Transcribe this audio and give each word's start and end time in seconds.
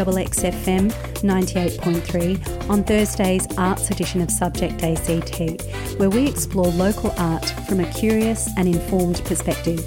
2XXFM 0.00 0.90
98.3 1.20 2.70
on 2.70 2.82
Thursday's 2.84 3.46
Arts 3.58 3.90
edition 3.90 4.22
of 4.22 4.30
Subject 4.30 4.82
ACT, 4.82 5.62
where 5.98 6.08
we 6.08 6.26
explore 6.26 6.68
local 6.68 7.12
art 7.18 7.44
from 7.68 7.80
a 7.80 7.92
curious 7.92 8.48
and 8.56 8.66
informed 8.66 9.22
perspective. 9.26 9.84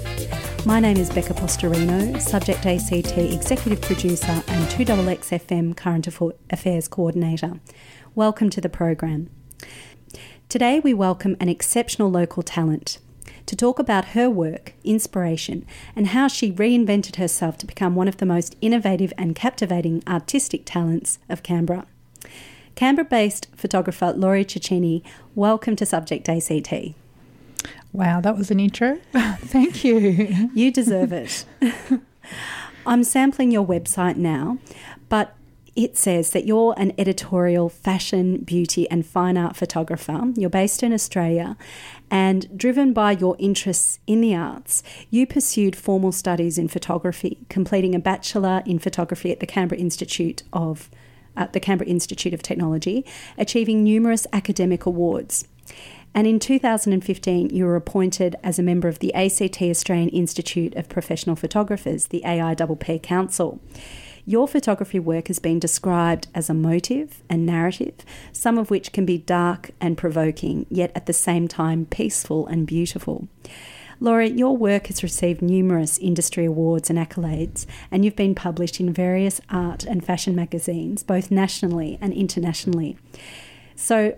My 0.64 0.78
name 0.78 0.98
is 0.98 1.10
Becca 1.10 1.34
Postorino, 1.34 2.20
Subject 2.20 2.64
ACT 2.64 3.18
Executive 3.18 3.80
Producer 3.80 4.30
and 4.46 4.68
2XXFM 4.68 5.76
Current 5.76 6.06
Affairs 6.48 6.86
Coordinator. 6.86 7.58
Welcome 8.14 8.50
to 8.50 8.60
the 8.60 8.68
program. 8.68 9.30
Today 10.48 10.78
we 10.78 10.94
welcome 10.94 11.36
an 11.40 11.48
exceptional 11.48 12.08
local 12.08 12.44
talent 12.44 12.98
to 13.46 13.56
talk 13.56 13.78
about 13.78 14.06
her 14.06 14.30
work, 14.30 14.74
inspiration, 14.84 15.66
and 15.94 16.08
how 16.08 16.28
she 16.28 16.52
reinvented 16.52 17.16
herself 17.16 17.58
to 17.58 17.66
become 17.66 17.94
one 17.94 18.08
of 18.08 18.16
the 18.16 18.26
most 18.26 18.56
innovative 18.60 19.12
and 19.18 19.34
captivating 19.34 20.02
artistic 20.06 20.62
talents 20.64 21.18
of 21.28 21.42
Canberra. 21.42 21.86
Canberra 22.74 23.04
based 23.04 23.48
photographer 23.54 24.12
Laurie 24.16 24.44
Cecchini, 24.44 25.02
welcome 25.34 25.76
to 25.76 25.86
Subject 25.86 26.28
ACT. 26.28 26.94
Wow, 27.92 28.20
that 28.20 28.36
was 28.36 28.50
an 28.50 28.58
intro. 28.58 28.98
Thank 29.12 29.84
you. 29.84 30.50
You 30.54 30.72
deserve 30.72 31.12
it. 31.12 31.44
I'm 32.86 33.04
sampling 33.04 33.50
your 33.50 33.64
website 33.64 34.16
now, 34.16 34.58
but 35.08 35.36
it 35.76 35.96
says 35.96 36.30
that 36.30 36.46
you're 36.46 36.74
an 36.76 36.92
editorial 36.98 37.68
fashion, 37.68 38.38
beauty, 38.38 38.88
and 38.90 39.04
fine 39.04 39.36
art 39.36 39.56
photographer. 39.56 40.32
You're 40.36 40.50
based 40.50 40.82
in 40.82 40.92
Australia, 40.92 41.56
and 42.10 42.56
driven 42.56 42.92
by 42.92 43.12
your 43.12 43.36
interests 43.38 43.98
in 44.06 44.20
the 44.20 44.34
arts, 44.36 44.82
you 45.10 45.26
pursued 45.26 45.74
formal 45.74 46.12
studies 46.12 46.58
in 46.58 46.68
photography, 46.68 47.38
completing 47.48 47.94
a 47.94 47.98
bachelor 47.98 48.62
in 48.64 48.78
photography 48.78 49.32
at 49.32 49.40
the 49.40 49.46
Canberra 49.46 49.80
Institute 49.80 50.42
of 50.52 50.90
at 51.36 51.52
the 51.52 51.58
Canberra 51.58 51.90
Institute 51.90 52.32
of 52.32 52.42
Technology, 52.42 53.04
achieving 53.36 53.82
numerous 53.82 54.24
academic 54.32 54.86
awards. 54.86 55.48
And 56.14 56.28
in 56.28 56.38
2015, 56.38 57.50
you 57.50 57.64
were 57.64 57.74
appointed 57.74 58.36
as 58.44 58.56
a 58.56 58.62
member 58.62 58.86
of 58.86 59.00
the 59.00 59.12
ACT 59.14 59.60
Australian 59.62 60.10
Institute 60.10 60.76
of 60.76 60.88
Professional 60.88 61.34
Photographers, 61.34 62.06
the 62.06 62.22
AIPP 62.24 63.02
Council. 63.02 63.60
Your 64.26 64.48
photography 64.48 64.98
work 64.98 65.28
has 65.28 65.38
been 65.38 65.58
described 65.58 66.28
as 66.34 66.48
emotive 66.48 67.22
and 67.28 67.44
narrative, 67.44 67.94
some 68.32 68.56
of 68.56 68.70
which 68.70 68.92
can 68.92 69.04
be 69.04 69.18
dark 69.18 69.72
and 69.80 69.98
provoking, 69.98 70.64
yet 70.70 70.92
at 70.94 71.04
the 71.06 71.12
same 71.12 71.46
time 71.46 71.84
peaceful 71.84 72.46
and 72.46 72.66
beautiful. 72.66 73.28
Laurie, 74.00 74.30
your 74.30 74.56
work 74.56 74.86
has 74.88 75.02
received 75.02 75.42
numerous 75.42 75.98
industry 75.98 76.46
awards 76.46 76.90
and 76.90 76.98
accolades, 76.98 77.66
and 77.90 78.04
you've 78.04 78.16
been 78.16 78.34
published 78.34 78.80
in 78.80 78.92
various 78.92 79.40
art 79.50 79.84
and 79.84 80.04
fashion 80.04 80.34
magazines, 80.34 81.02
both 81.02 81.30
nationally 81.30 81.98
and 82.00 82.12
internationally. 82.12 82.96
So, 83.76 84.16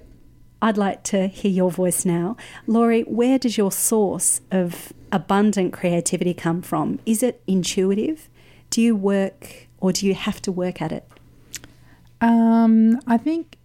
I'd 0.63 0.79
like 0.79 1.03
to 1.05 1.27
hear 1.27 1.51
your 1.51 1.71
voice 1.71 2.07
now. 2.07 2.37
Laurie, 2.67 3.03
where 3.03 3.39
does 3.39 3.59
your 3.59 3.71
source 3.71 4.41
of 4.51 4.93
abundant 5.13 5.73
creativity 5.75 6.33
come 6.33 6.63
from? 6.63 6.99
Is 7.05 7.23
it 7.23 7.43
intuitive? 7.47 8.31
Do 8.71 8.81
you 8.81 8.97
work 8.97 9.66
or 9.81 9.93
do 9.93 10.07
you 10.07 10.15
have 10.15 10.41
to 10.43 10.53
work 10.53 10.81
at 10.81 10.93
it? 10.93 11.09
Um, 12.21 13.01
I 13.07 13.19
think 13.19 13.57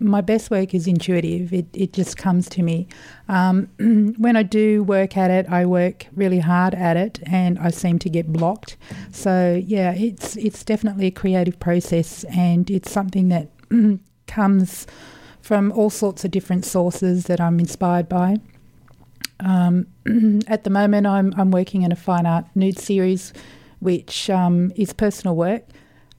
my 0.00 0.20
best 0.20 0.50
work 0.50 0.74
is 0.74 0.86
intuitive. 0.86 1.52
It, 1.52 1.66
it 1.72 1.92
just 1.92 2.16
comes 2.16 2.48
to 2.50 2.62
me. 2.62 2.88
Um, 3.28 3.68
when 4.18 4.36
I 4.36 4.42
do 4.42 4.82
work 4.82 5.16
at 5.16 5.30
it, 5.30 5.46
I 5.48 5.66
work 5.66 6.06
really 6.14 6.40
hard 6.40 6.74
at 6.74 6.96
it, 6.96 7.20
and 7.26 7.58
I 7.58 7.70
seem 7.70 7.98
to 8.00 8.10
get 8.10 8.32
blocked. 8.32 8.76
So 9.12 9.60
yeah, 9.64 9.94
it's 9.94 10.36
it's 10.36 10.64
definitely 10.64 11.06
a 11.06 11.10
creative 11.10 11.58
process, 11.60 12.24
and 12.24 12.70
it's 12.70 12.90
something 12.90 13.28
that 13.28 13.48
comes 14.26 14.86
from 15.40 15.72
all 15.72 15.90
sorts 15.90 16.24
of 16.24 16.30
different 16.30 16.64
sources 16.64 17.24
that 17.24 17.40
I'm 17.40 17.60
inspired 17.60 18.08
by. 18.08 18.38
Um, 19.40 19.86
at 20.48 20.64
the 20.64 20.70
moment, 20.70 21.06
I'm 21.06 21.32
I'm 21.36 21.50
working 21.50 21.82
in 21.82 21.92
a 21.92 21.96
fine 21.96 22.26
art 22.26 22.46
nude 22.56 22.78
series 22.78 23.32
which 23.82 24.30
um, 24.30 24.72
is 24.76 24.92
personal 24.92 25.34
work. 25.34 25.64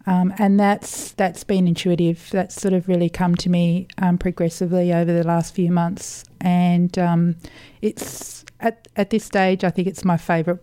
Um, 0.06 0.34
and 0.38 0.60
that's 0.60 1.14
that's 1.14 1.46
been 1.46 1.66
intuitive. 1.66 2.30
That's 2.32 2.56
sort 2.56 2.74
of 2.74 2.90
really 2.90 3.10
come 3.10 3.36
to 3.36 3.50
me 3.50 3.88
um, 4.00 4.18
progressively 4.18 4.94
over 4.94 5.14
the 5.14 5.26
last 5.26 5.56
few 5.56 5.72
months, 5.72 6.26
and 6.42 6.98
um, 7.00 7.38
it's 7.82 8.44
at 8.60 8.90
at 8.98 9.12
this 9.12 9.24
stage. 9.24 9.64
I 9.64 9.70
think 9.70 9.88
it's 9.88 10.04
my 10.04 10.18
favourite. 10.18 10.60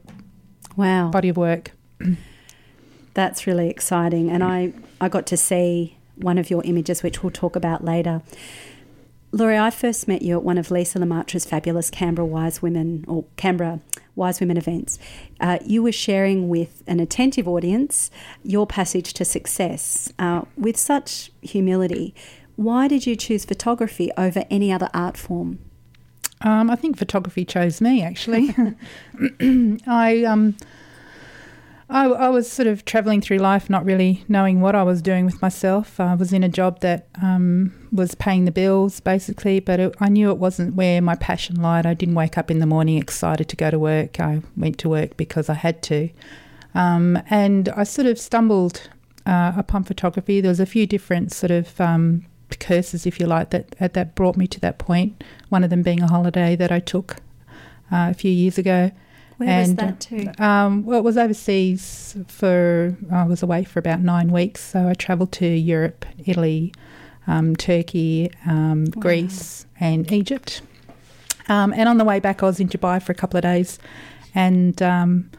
Wow, 0.77 1.09
body 1.11 1.31
of 1.31 1.38
work. 1.38 1.72
That's 3.15 3.47
really 3.47 3.71
exciting, 3.71 4.28
and 4.31 4.44
I 4.44 4.75
I 5.00 5.09
got 5.09 5.27
to 5.28 5.38
see 5.38 5.97
one 6.17 6.37
of 6.37 6.50
your 6.50 6.62
images, 6.65 7.03
which 7.03 7.22
we'll 7.22 7.32
talk 7.32 7.56
about 7.56 7.82
later. 7.82 8.21
Laurie, 9.33 9.59
I 9.59 9.71
first 9.71 10.09
met 10.09 10.23
you 10.23 10.37
at 10.37 10.43
one 10.43 10.59
of 10.59 10.73
Lisa 10.73 10.99
Lemartre's 10.99 11.45
fabulous 11.45 11.89
Canberra 11.89 12.27
Wise 12.27 12.61
Women 12.61 13.05
or 13.07 13.25
Canberra 13.37 13.81
Wise 14.17 14.41
Women 14.41 14.57
events. 14.57 14.99
Uh, 15.39 15.59
you 15.65 15.85
were 15.85 15.93
sharing 15.93 16.49
with 16.49 16.83
an 16.89 16.99
attentive 16.99 17.47
audience 17.47 18.11
your 18.43 18.67
passage 18.67 19.13
to 19.15 19.25
success 19.25 20.13
uh, 20.19 20.43
with 20.57 20.77
such 20.77 21.31
humility. 21.43 22.13
Why 22.57 22.89
did 22.89 23.07
you 23.07 23.15
choose 23.15 23.45
photography 23.45 24.11
over 24.17 24.45
any 24.51 24.73
other 24.73 24.89
art 24.93 25.17
form? 25.17 25.61
Um, 26.41 26.69
I 26.69 26.75
think 26.75 26.97
photography 26.99 27.45
chose 27.45 27.81
me, 27.81 28.03
actually. 28.03 28.55
I 29.87 30.25
um, 30.25 30.57
I, 31.91 32.06
I, 32.06 32.28
was 32.28 32.51
sort 32.51 32.69
of 32.69 32.84
travelling 32.84 33.21
through 33.21 33.39
life, 33.39 33.69
not 33.69 33.84
really 33.84 34.25
knowing 34.28 34.61
what 34.61 34.77
I 34.77 34.84
was 34.84 35.03
doing 35.03 35.25
with 35.25 35.43
myself. 35.43 35.99
I 35.99 36.15
was 36.15 36.33
in 36.33 36.45
a 36.45 36.49
job 36.49 36.81
that 36.81 37.09
um, 37.21 37.73
was 37.91 38.15
paying 38.15 38.45
the 38.45 38.53
bills, 38.53 39.01
basically, 39.01 39.59
but 39.59 39.81
it, 39.81 39.95
I 39.99 40.09
knew 40.09 40.31
it 40.31 40.39
wasn't 40.39 40.77
where 40.77 41.03
my 41.03 41.17
passion 41.17 41.61
lied. 41.61 41.87
I 41.87 41.95
didn't 41.95 42.15
wake 42.15 42.39
up 42.39 42.49
in 42.49 42.61
the 42.61 42.67
morning 42.67 42.97
excited 42.97 43.49
to 43.49 43.56
go 43.56 43.73
to 43.73 43.79
work. 43.79 44.21
I 44.21 44.41
went 44.56 44.79
to 44.79 44.89
work 44.89 45.17
because 45.17 45.49
I 45.49 45.55
had 45.55 45.83
to. 45.84 46.11
Um, 46.77 47.21
and 47.29 47.69
I 47.71 47.83
sort 47.83 48.06
of 48.06 48.21
stumbled 48.21 48.89
uh, 49.27 49.55
upon 49.56 49.83
photography. 49.83 50.41
There 50.41 50.50
was 50.50 50.61
a 50.61 50.67
few 50.67 50.87
different 50.87 51.33
sort 51.33 51.50
of 51.50 51.81
um, 51.81 52.25
curses, 52.61 53.05
if 53.05 53.19
you 53.19 53.27
like, 53.27 53.50
that 53.50 53.95
that 53.95 54.15
brought 54.15 54.37
me 54.37 54.47
to 54.47 54.61
that 54.61 54.79
point. 54.79 55.25
One 55.49 55.65
of 55.65 55.71
them 55.71 55.83
being 55.83 56.03
a 56.03 56.09
holiday 56.09 56.55
that 56.55 56.71
I 56.71 56.79
took 56.79 57.17
uh, 57.91 58.11
a 58.11 58.15
few 58.15 58.31
years 58.31 58.59
ago 58.59 58.93
where 59.41 59.49
and, 59.49 59.69
was 59.69 59.77
that 59.77 60.01
too? 60.01 60.31
Um, 60.39 60.84
well, 60.84 60.99
it 60.99 61.03
was 61.03 61.17
overseas 61.17 62.15
for, 62.28 62.95
I 63.11 63.25
was 63.25 63.43
away 63.43 63.65
for 63.65 63.78
about 63.78 64.01
nine 64.01 64.31
weeks. 64.31 64.62
So 64.62 64.87
I 64.87 64.93
travelled 64.93 65.33
to 65.33 65.47
Europe, 65.47 66.05
Italy, 66.27 66.75
um, 67.27 67.56
Turkey, 67.56 68.31
um, 68.47 68.84
wow. 68.95 69.00
Greece, 69.00 69.65
and 69.81 70.12
Egypt. 70.12 70.61
Um, 71.49 71.73
and 71.73 71.89
on 71.89 71.97
the 71.97 72.05
way 72.05 72.21
back, 72.21 72.43
I 72.43 72.47
was 72.47 72.61
in 72.61 72.69
Dubai 72.69 73.03
for 73.03 73.12
a 73.12 73.15
couple 73.15 73.39
of 73.39 73.43
days 73.43 73.79
and 74.34 74.81
um, 74.83 75.31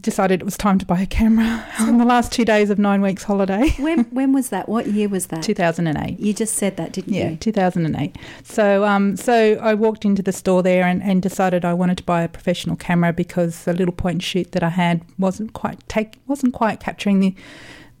decided 0.00 0.40
it 0.40 0.44
was 0.44 0.56
time 0.56 0.78
to 0.78 0.86
buy 0.86 1.00
a 1.00 1.06
camera 1.06 1.64
on 1.80 1.98
the 1.98 2.04
last 2.04 2.32
two 2.32 2.44
days 2.44 2.70
of 2.70 2.78
nine 2.78 3.00
weeks 3.00 3.22
holiday. 3.24 3.70
when 3.78 4.04
when 4.04 4.32
was 4.32 4.50
that? 4.50 4.68
What 4.68 4.86
year 4.88 5.08
was 5.08 5.26
that? 5.26 5.42
Two 5.42 5.54
thousand 5.54 5.86
and 5.86 5.98
eight. 5.98 6.18
You 6.18 6.32
just 6.32 6.54
said 6.54 6.76
that, 6.76 6.92
didn't 6.92 7.12
yeah, 7.12 7.24
you? 7.24 7.30
Yeah, 7.30 7.36
two 7.36 7.52
thousand 7.52 7.86
and 7.86 7.96
eight. 7.96 8.16
So 8.42 8.84
um, 8.84 9.16
so 9.16 9.58
I 9.60 9.74
walked 9.74 10.04
into 10.04 10.22
the 10.22 10.32
store 10.32 10.62
there 10.62 10.84
and, 10.84 11.02
and 11.02 11.22
decided 11.22 11.64
I 11.64 11.74
wanted 11.74 11.98
to 11.98 12.04
buy 12.04 12.22
a 12.22 12.28
professional 12.28 12.76
camera 12.76 13.12
because 13.12 13.64
the 13.64 13.72
little 13.72 13.94
point 13.94 14.18
and 14.18 14.22
shoot 14.22 14.52
that 14.52 14.62
I 14.62 14.70
had 14.70 15.02
wasn't 15.18 15.52
quite 15.52 15.86
take 15.88 16.18
wasn't 16.26 16.54
quite 16.54 16.80
capturing 16.80 17.20
the 17.20 17.34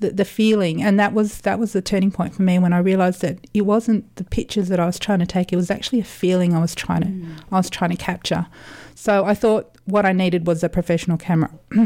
the, 0.00 0.10
the 0.10 0.24
feeling 0.24 0.80
and 0.82 0.98
that 1.00 1.12
was 1.12 1.40
that 1.40 1.58
was 1.58 1.72
the 1.72 1.82
turning 1.82 2.12
point 2.12 2.34
for 2.34 2.42
me 2.42 2.58
when 2.58 2.72
I 2.72 2.78
realized 2.78 3.20
that 3.22 3.38
it 3.52 3.62
wasn't 3.62 4.14
the 4.16 4.24
pictures 4.24 4.68
that 4.68 4.78
I 4.78 4.86
was 4.86 4.98
trying 4.98 5.18
to 5.18 5.26
take 5.26 5.52
it 5.52 5.56
was 5.56 5.70
actually 5.70 5.98
a 5.98 6.04
feeling 6.04 6.54
I 6.54 6.60
was 6.60 6.74
trying 6.74 7.02
to 7.02 7.08
mm. 7.08 7.36
I 7.50 7.56
was 7.56 7.68
trying 7.68 7.90
to 7.90 7.96
capture 7.96 8.46
so 8.98 9.24
I 9.24 9.34
thought 9.34 9.76
what 9.84 10.04
I 10.04 10.12
needed 10.12 10.44
was 10.44 10.64
a 10.64 10.68
professional 10.68 11.16
camera 11.16 11.52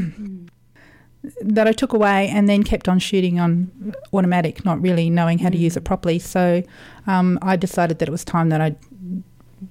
that 1.43 1.69
I 1.69 1.73
took 1.73 1.93
away 1.93 2.29
and 2.29 2.49
then 2.49 2.63
kept 2.63 2.89
on 2.89 2.99
shooting 2.99 3.39
on 3.39 3.95
automatic, 4.15 4.65
not 4.65 4.81
really 4.81 5.11
knowing 5.11 5.39
how 5.39 5.51
to 5.51 5.59
use 5.59 5.77
it 5.77 5.85
properly. 5.85 6.19
So 6.19 6.63
um, 7.07 7.39
I 7.43 7.57
decided 7.57 7.99
that 7.99 8.09
it 8.09 8.11
was 8.11 8.25
time 8.25 8.49
that 8.49 8.63
I 8.63 8.77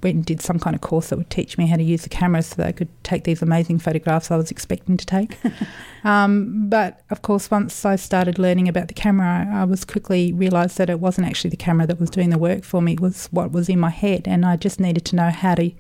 went 0.04 0.16
and 0.18 0.26
did 0.26 0.40
some 0.40 0.60
kind 0.60 0.76
of 0.76 0.82
course 0.82 1.10
that 1.10 1.18
would 1.18 1.32
teach 1.32 1.58
me 1.58 1.66
how 1.66 1.78
to 1.78 1.84
use 1.84 2.04
the 2.04 2.10
camera 2.10 2.44
so 2.44 2.58
that 2.58 2.68
I 2.68 2.72
could 2.74 2.90
take 3.04 3.24
these 3.24 3.42
amazing 3.42 3.80
photographs 3.80 4.30
I 4.30 4.38
was 4.38 4.52
expecting 4.52 4.96
to 4.96 5.06
take. 5.06 5.36
um, 6.04 6.70
but 6.70 7.02
of 7.10 7.24
course, 7.24 7.50
once 7.50 7.86
I 7.86 7.96
started 7.96 8.38
learning 8.38 8.68
about 8.68 8.88
the 8.88 8.94
camera, 8.94 9.50
I 9.52 9.64
was 9.66 9.84
quickly 9.84 10.32
realised 10.32 10.78
that 10.78 10.92
it 10.92 11.00
wasn't 11.00 11.26
actually 11.26 11.50
the 11.50 11.58
camera 11.58 11.88
that 11.88 12.00
was 12.00 12.12
doing 12.12 12.30
the 12.30 12.38
work 12.38 12.64
for 12.64 12.84
me, 12.84 12.94
it 12.94 13.00
was 13.00 13.30
what 13.32 13.52
was 13.52 13.68
in 13.68 13.80
my 13.80 13.90
head. 13.90 14.28
And 14.28 14.46
I 14.46 14.58
just 14.58 14.80
needed 14.80 15.06
to 15.06 15.16
know 15.16 15.32
how 15.32 15.56
to 15.56 15.72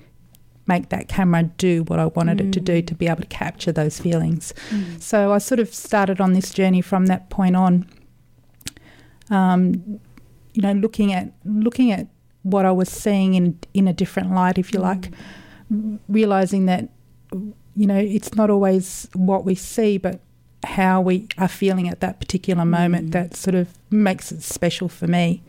make 0.67 0.89
that 0.89 1.07
camera 1.07 1.43
do 1.43 1.83
what 1.83 1.99
I 1.99 2.05
wanted 2.05 2.37
mm. 2.37 2.47
it 2.47 2.53
to 2.53 2.59
do 2.59 2.81
mm. 2.81 2.87
to 2.87 2.95
be 2.95 3.07
able 3.07 3.21
to 3.21 3.27
capture 3.27 3.71
those 3.71 3.99
feelings. 3.99 4.53
Mm. 4.69 5.01
So 5.01 5.31
I 5.33 5.37
sort 5.39 5.59
of 5.59 5.73
started 5.73 6.21
on 6.21 6.33
this 6.33 6.53
journey 6.53 6.81
from 6.81 7.07
that 7.07 7.29
point 7.29 7.55
on. 7.55 7.87
Um, 9.29 9.99
you 10.53 10.61
know, 10.61 10.73
looking 10.73 11.13
at 11.13 11.31
looking 11.45 11.93
at 11.93 12.07
what 12.43 12.65
I 12.65 12.71
was 12.71 12.89
seeing 12.89 13.35
in 13.35 13.57
in 13.73 13.87
a 13.87 13.93
different 13.93 14.31
light, 14.33 14.57
if 14.57 14.73
you 14.73 14.79
mm. 14.79 14.83
like, 14.83 15.11
realizing 16.09 16.65
that 16.65 16.89
you 17.31 17.87
know 17.87 17.97
it's 17.97 18.35
not 18.35 18.49
always 18.49 19.07
what 19.13 19.45
we 19.45 19.55
see, 19.55 19.97
but 19.97 20.19
how 20.63 21.01
we 21.01 21.27
are 21.37 21.47
feeling 21.47 21.87
at 21.89 21.99
that 22.01 22.19
particular 22.19 22.63
moment 22.65 23.07
Mm. 23.07 23.11
that 23.13 23.35
sort 23.35 23.55
of 23.55 23.67
makes 23.89 24.31
it 24.31 24.43
special 24.43 24.87
for 24.89 25.07
me. 25.07 25.41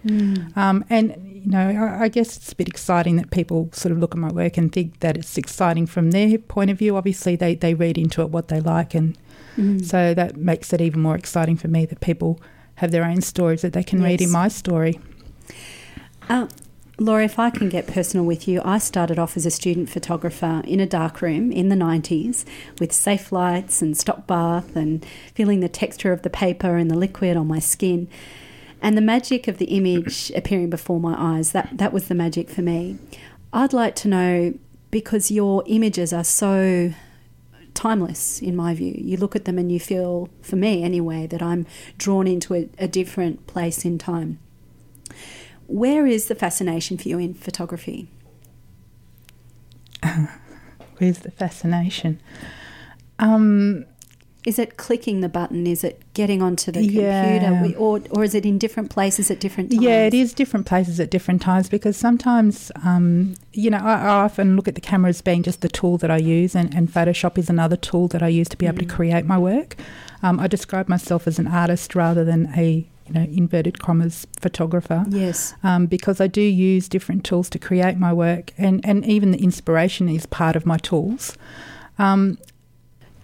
Um, 0.57 0.85
and, 0.89 1.15
you 1.45 1.51
know, 1.51 1.69
I, 1.69 2.05
I 2.05 2.09
guess 2.09 2.37
it's 2.37 2.53
a 2.53 2.57
bit 2.57 2.69
exciting 2.69 3.17
that 3.17 3.31
people 3.31 3.69
sort 3.73 3.93
of 3.93 3.99
look 3.99 4.15
at 4.15 4.19
my 4.19 4.33
work 4.33 4.57
and 4.57 4.73
think 4.73 5.01
that 5.01 5.17
it's 5.17 5.37
exciting 5.37 5.87
from 5.87 6.11
their 6.13 6.39
point 6.39 6.71
of 6.71 6.79
view. 6.79 6.97
Obviously, 6.97 7.37
they, 7.37 7.55
they 7.55 7.75
read 7.75 7.99
into 7.99 8.23
it 8.23 8.31
what 8.31 8.49
they 8.49 8.61
like. 8.61 8.95
And 8.95 9.17
Mm. 9.59 9.85
so 9.85 10.15
that 10.15 10.39
makes 10.39 10.73
it 10.73 10.81
even 10.81 11.03
more 11.03 11.15
exciting 11.15 11.59
for 11.59 11.69
me 11.69 11.85
that 11.85 12.01
people 12.01 12.41
have 12.77 12.91
their 12.91 13.05
own 13.05 13.21
stories 13.21 13.61
that 13.61 13.75
they 13.75 13.83
can 13.83 14.03
read 14.03 14.23
in 14.23 14.31
my 14.31 14.49
story. 14.49 14.99
Uh, 16.31 16.47
Laura, 16.99 17.25
if 17.25 17.39
I 17.39 17.49
can 17.49 17.71
get 17.71 17.87
personal 17.87 18.27
with 18.27 18.47
you, 18.47 18.61
I 18.65 18.77
started 18.77 19.19
off 19.19 19.37
as 19.37 19.47
a 19.47 19.51
student 19.51 19.89
photographer 19.89 20.63
in 20.67 20.79
a 20.79 20.87
darkroom 20.87 21.51
in 21.51 21.69
the 21.69 21.75
90s 21.75 22.45
with 22.79 22.93
safe 22.93 23.33
lights 23.33 23.81
and 23.81 23.97
stop 23.97 24.27
bath 24.27 24.77
and 24.77 25.05
feeling 25.35 25.61
the 25.61 25.71
texture 25.71 26.13
of 26.13 26.21
the 26.21 26.31
paper 26.31 26.77
and 26.77 26.91
the 26.91 26.97
liquid 26.97 27.37
on 27.37 27.47
my 27.47 27.61
skin. 27.61 28.09
And 28.83 28.97
the 28.97 29.03
magic 29.03 29.49
of 29.49 29.57
the 29.57 29.77
image 29.77 30.31
appearing 30.37 30.69
before 30.69 31.01
my 31.01 31.15
eyes, 31.17 31.53
that, 31.53 31.71
that 31.79 31.95
was 31.95 32.09
the 32.09 32.15
magic 32.15 32.51
for 32.51 32.63
me. 32.63 32.99
I'd 33.55 33.73
like 33.73 33.97
to 33.97 34.09
know 34.09 34.55
because 34.91 35.31
your 35.31 35.65
images 35.67 36.13
are 36.13 36.25
so 36.25 36.93
timeless 37.73 38.41
in 38.43 38.55
my 38.55 38.75
view. 38.75 38.95
You 38.99 39.17
look 39.17 39.35
at 39.35 39.47
them 39.47 39.59
and 39.59 39.73
you 39.73 39.81
feel, 39.81 40.29
for 40.43 40.57
me 40.57 40.85
anyway, 40.85 41.27
that 41.27 41.43
I'm 41.43 41.67
drawn 41.97 42.27
into 42.27 42.55
a, 42.55 42.69
a 42.79 42.87
different 42.87 43.47
place 43.47 43.87
in 43.87 43.97
time. 43.97 44.39
Where 45.67 46.07
is 46.07 46.27
the 46.29 46.35
fascination 46.35 46.99
for 46.99 47.09
you 47.09 47.19
in 47.19 47.35
photography? 47.35 48.09
Where's 50.99 51.19
the 51.21 51.31
fascination? 51.31 52.21
Um, 53.19 53.87
Is 54.45 54.59
it 54.59 54.77
clicking 54.77 55.21
the 55.21 55.29
button? 55.29 55.67
Is 55.69 55.85
it 55.85 56.03
getting 56.15 56.43
onto 56.43 56.73
the 56.73 56.85
Yeah. 56.85 57.39
computer? 57.39 57.77
Or, 57.79 58.01
or 58.11 58.25
is 58.25 58.35
it 58.35 58.45
in 58.45 58.59
different 58.59 58.91
places 58.91 59.31
at 59.31 59.39
different 59.39 59.71
times? 59.71 59.83
Yeah, 59.83 60.05
it 60.07 60.15
is 60.15 60.35
different 60.35 60.67
places 60.67 60.99
at 60.99 61.11
different 61.11 61.41
times 61.41 61.69
because 61.69 61.97
sometimes, 61.97 62.73
um, 62.85 63.35
you 63.53 63.71
know, 63.71 63.79
I, 63.79 63.95
I 64.03 64.09
often 64.25 64.57
look 64.57 64.67
at 64.67 64.75
the 64.75 64.81
camera 64.81 65.11
as 65.11 65.21
being 65.23 65.45
just 65.45 65.61
the 65.61 65.69
tool 65.69 65.97
that 65.99 66.11
I 66.11 66.17
use, 66.17 66.57
and, 66.57 66.75
and 66.75 66.89
Photoshop 66.93 67.39
is 67.39 67.49
another 67.49 67.77
tool 67.77 68.09
that 68.09 68.23
I 68.23 68.29
use 68.29 68.49
to 68.49 68.57
be 68.57 68.67
able 68.67 68.79
to 68.79 68.85
Mm. 68.85 68.91
create 68.91 69.25
my 69.27 69.39
work. 69.39 69.77
Um, 70.25 70.41
I 70.41 70.49
describe 70.49 70.89
myself 70.89 71.29
as 71.29 71.39
an 71.39 71.47
artist 71.47 71.95
rather 71.95 72.25
than 72.25 72.53
a, 72.57 72.89
you 73.07 73.15
know, 73.15 73.23
inverted 73.23 73.79
commas 73.79 74.27
photographer. 74.41 75.05
Yes. 75.09 75.55
Um, 75.63 75.87
because 75.87 76.21
I 76.21 76.27
do 76.27 76.41
use 76.41 76.89
different 76.89 77.25
tools 77.25 77.49
to 77.51 77.59
create 77.59 77.97
my 77.99 78.13
work, 78.13 78.53
and, 78.59 78.81
and 78.85 79.05
even 79.05 79.31
the 79.31 79.43
inspiration 79.43 80.09
is 80.09 80.27
part 80.27 80.57
of 80.57 80.67
my 80.67 80.79
tools. 80.79 81.37
Um, 81.99 82.39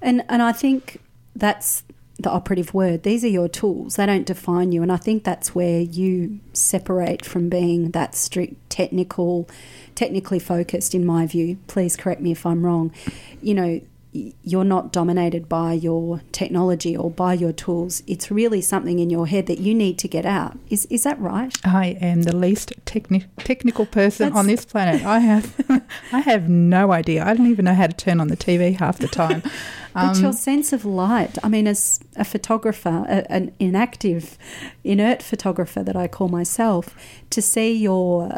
And, 0.01 0.23
and 0.29 0.43
I 0.43 0.53
think 0.53 1.01
that's 1.35 1.83
the 2.21 2.31
operative 2.31 2.73
word. 2.73 3.03
These 3.03 3.25
are 3.25 3.29
your 3.29 3.49
tools. 3.49 3.97
They 3.97 4.07
don't 4.07 4.27
define 4.27 4.71
you. 4.71 4.83
And 4.83 4.93
I 4.93 4.97
think 4.97 5.25
that's 5.25 5.55
where 5.57 5.81
you 5.81 6.39
separate 6.53 7.25
from 7.25 7.49
being 7.49 7.91
that 7.93 8.15
strict 8.15 8.55
technical, 8.71 9.49
technically 9.95 10.39
focused, 10.39 10.95
in 10.95 11.05
my 11.05 11.27
view. 11.27 11.59
Please 11.67 11.97
correct 11.97 12.21
me 12.21 12.31
if 12.31 12.47
I'm 12.47 12.65
wrong. 12.65 12.93
You 13.43 13.55
know, 13.55 13.81
you're 14.43 14.65
not 14.65 14.93
dominated 14.93 15.49
by 15.49 15.73
your 15.73 16.21
technology 16.33 16.97
or 16.97 17.11
by 17.11 17.33
your 17.35 17.53
tools. 17.53 18.03
It's 18.07 18.31
really 18.31 18.61
something 18.61 18.99
in 18.99 19.11
your 19.11 19.27
head 19.27 19.47
that 19.47 19.59
you 19.59 19.75
need 19.75 19.99
to 19.99 20.09
get 20.09 20.27
out. 20.27 20.59
Is, 20.71 20.87
is 20.87 21.03
that 21.05 21.19
right? 21.21 21.55
I 21.65 21.97
am 22.01 22.23
the 22.23 22.37
least 22.37 22.73
techni- 22.85 23.27
technical 23.39 23.87
person 23.87 24.33
on 24.33 24.47
this 24.47 24.65
planet. 24.65 25.05
I 25.05 25.19
have, 25.21 25.55
I 26.13 26.21
have 26.21 26.49
no 26.49 26.93
idea. 26.93 27.25
I 27.25 27.35
don't 27.35 27.51
even 27.51 27.65
know 27.65 27.75
how 27.75 27.87
to 27.87 27.93
turn 27.93 28.21
on 28.21 28.29
the 28.29 28.37
TV 28.37 28.77
half 28.77 28.99
the 28.99 29.09
time. 29.09 29.43
But 29.95 30.17
Um, 30.17 30.23
your 30.23 30.33
sense 30.33 30.73
of 30.73 30.85
light, 30.85 31.39
I 31.43 31.49
mean, 31.49 31.67
as 31.67 31.99
a 32.15 32.25
photographer, 32.25 33.05
a, 33.09 33.33
an 33.33 33.53
inactive, 33.59 34.37
inert 34.85 35.23
photographer 35.23 35.83
that 35.83 35.97
I 35.97 36.07
call 36.07 36.29
myself, 36.29 36.95
to 37.31 37.43
see 37.43 37.73
your 37.73 38.31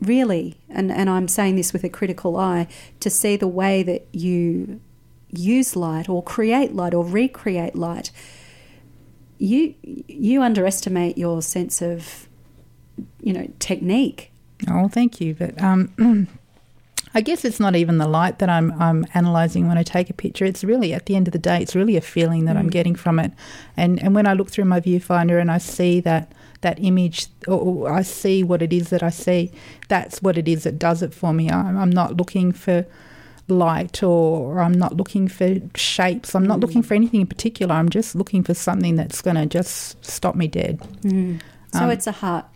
really, 0.00 0.56
and, 0.68 0.90
and 0.90 1.08
I'm 1.08 1.28
saying 1.28 1.56
this 1.56 1.72
with 1.72 1.84
a 1.84 1.88
critical 1.88 2.36
eye, 2.36 2.66
to 3.00 3.10
see 3.10 3.36
the 3.36 3.48
way 3.48 3.82
that 3.82 4.06
you 4.12 4.80
use 5.38 5.76
light 5.76 6.08
or 6.08 6.22
create 6.22 6.74
light 6.74 6.94
or 6.94 7.04
recreate 7.04 7.74
light, 7.76 8.10
you 9.38 9.74
you 9.82 10.42
underestimate 10.42 11.18
your 11.18 11.42
sense 11.42 11.82
of, 11.82 12.28
you 13.20 13.32
know, 13.32 13.48
technique. 13.58 14.30
Oh, 14.68 14.88
thank 14.88 15.20
you. 15.20 15.34
But 15.34 15.60
um, 15.62 16.28
I 17.16 17.20
guess 17.20 17.44
it's 17.44 17.60
not 17.60 17.76
even 17.76 17.98
the 17.98 18.08
light 18.08 18.38
that 18.38 18.48
I'm 18.48 18.72
I'm 18.80 19.04
analysing 19.14 19.68
when 19.68 19.78
I 19.78 19.82
take 19.82 20.10
a 20.10 20.14
picture. 20.14 20.44
It's 20.44 20.64
really 20.64 20.92
at 20.94 21.06
the 21.06 21.16
end 21.16 21.28
of 21.28 21.32
the 21.32 21.38
day, 21.38 21.60
it's 21.62 21.74
really 21.74 21.96
a 21.96 22.00
feeling 22.00 22.44
that 22.46 22.56
I'm 22.56 22.68
Mm. 22.68 22.72
getting 22.72 22.94
from 22.94 23.18
it. 23.18 23.32
And 23.76 24.02
and 24.02 24.14
when 24.14 24.26
I 24.26 24.32
look 24.34 24.50
through 24.50 24.64
my 24.66 24.80
viewfinder 24.80 25.40
and 25.40 25.50
I 25.50 25.58
see 25.58 26.00
that 26.00 26.32
that 26.60 26.78
image, 26.80 27.26
or, 27.46 27.60
or 27.60 27.92
I 27.92 28.00
see 28.00 28.42
what 28.42 28.62
it 28.62 28.72
is 28.72 28.88
that 28.88 29.02
I 29.02 29.10
see, 29.10 29.52
that's 29.88 30.22
what 30.22 30.38
it 30.38 30.48
is 30.48 30.62
that 30.64 30.78
does 30.78 31.02
it 31.02 31.12
for 31.12 31.34
me. 31.34 31.50
I'm, 31.50 31.76
I'm 31.76 31.90
not 31.90 32.16
looking 32.16 32.52
for 32.52 32.86
light 33.48 34.02
or, 34.02 34.54
or 34.54 34.60
I'm 34.60 34.72
not 34.72 34.96
looking 34.96 35.28
for 35.28 35.56
shapes. 35.74 36.34
I'm 36.34 36.46
not 36.46 36.58
Mm. 36.58 36.62
looking 36.62 36.82
for 36.82 36.94
anything 36.94 37.20
in 37.20 37.26
particular. 37.26 37.74
I'm 37.74 37.88
just 37.90 38.14
looking 38.14 38.42
for 38.42 38.54
something 38.54 38.96
that's 38.96 39.20
going 39.20 39.36
to 39.36 39.46
just 39.46 40.02
stop 40.04 40.34
me 40.34 40.46
dead. 40.48 40.80
So 41.72 41.80
Um, 41.80 41.90
it's 41.90 42.06
a 42.06 42.12
heart. 42.12 42.46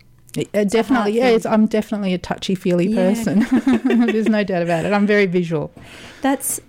Uh, 0.53 0.63
definitely, 0.63 1.13
yeah. 1.17 1.27
It's, 1.29 1.45
I'm 1.45 1.65
definitely 1.65 2.13
a 2.13 2.17
touchy 2.17 2.55
feely 2.55 2.87
Yeah. 2.87 2.95
person. 3.13 3.45
There's 4.07 4.27
no 4.29 4.43
doubt 4.43 4.63
about 4.63 4.85
it. 4.85 4.93
I'm 4.93 5.05
very 5.07 5.25
visual. 5.25 5.71
That's, 6.21 6.59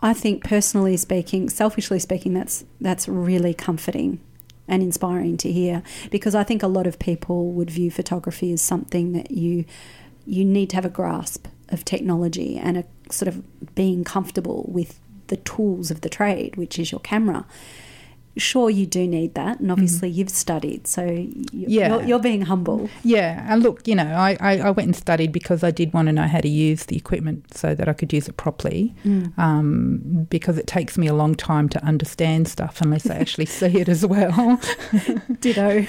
I 0.00 0.12
think, 0.14 0.44
personally 0.44 0.96
speaking, 0.96 1.48
selfishly 1.50 1.98
speaking, 1.98 2.32
that's 2.34 2.64
that's 2.80 3.06
really 3.08 3.54
comforting 3.54 4.20
and 4.66 4.82
inspiring 4.84 5.36
to 5.36 5.50
hear 5.52 5.82
because 6.12 6.34
I 6.36 6.44
think 6.44 6.62
a 6.62 6.68
lot 6.68 6.86
of 6.86 6.98
people 7.00 7.50
would 7.52 7.70
view 7.70 7.90
photography 7.90 8.52
as 8.52 8.62
something 8.62 9.12
that 9.14 9.30
you 9.32 9.64
you 10.24 10.44
need 10.44 10.70
to 10.70 10.76
have 10.76 10.84
a 10.84 10.88
grasp 10.90 11.48
of 11.70 11.84
technology 11.84 12.56
and 12.56 12.78
a 12.78 12.84
sort 13.10 13.28
of 13.28 13.74
being 13.74 14.04
comfortable 14.04 14.66
with 14.68 15.00
the 15.28 15.36
tools 15.36 15.90
of 15.90 16.00
the 16.00 16.08
trade, 16.08 16.56
which 16.56 16.78
is 16.78 16.90
your 16.90 17.00
camera. 17.00 17.46
Sure, 18.36 18.70
you 18.70 18.86
do 18.86 19.06
need 19.08 19.34
that, 19.34 19.58
and 19.58 19.72
obviously 19.72 20.08
you've 20.08 20.30
studied, 20.30 20.86
so 20.86 21.04
you, 21.04 21.44
Yeah. 21.52 21.88
you're, 21.88 22.02
you're 22.04 22.18
being 22.20 22.42
humble. 22.42 22.88
Yeah, 23.02 23.44
and 23.52 23.60
look, 23.62 23.86
you 23.88 23.94
know, 23.96 24.04
I, 24.06 24.36
I, 24.40 24.58
I 24.60 24.70
went 24.70 24.86
and 24.86 24.96
studied 24.96 25.32
because 25.32 25.64
I 25.64 25.72
did 25.72 25.92
want 25.92 26.06
to 26.06 26.12
know 26.12 26.28
how 26.28 26.40
to 26.40 26.48
use 26.48 26.84
the 26.86 26.96
equipment 26.96 27.52
so 27.56 27.74
that 27.74 27.88
I 27.88 27.92
could 27.92 28.12
use 28.12 28.28
it 28.28 28.36
properly. 28.36 28.94
Um, 29.36 30.26
because 30.30 30.58
it 30.58 30.66
takes 30.68 30.96
me 30.96 31.08
a 31.08 31.14
long 31.14 31.34
time 31.34 31.68
to 31.70 31.84
understand 31.84 32.46
stuff 32.46 32.80
unless 32.80 33.10
I 33.10 33.16
actually 33.16 33.46
see 33.60 33.78
it 33.78 33.88
as 33.88 34.06
well. 34.06 34.60
Ditto. 35.40 35.86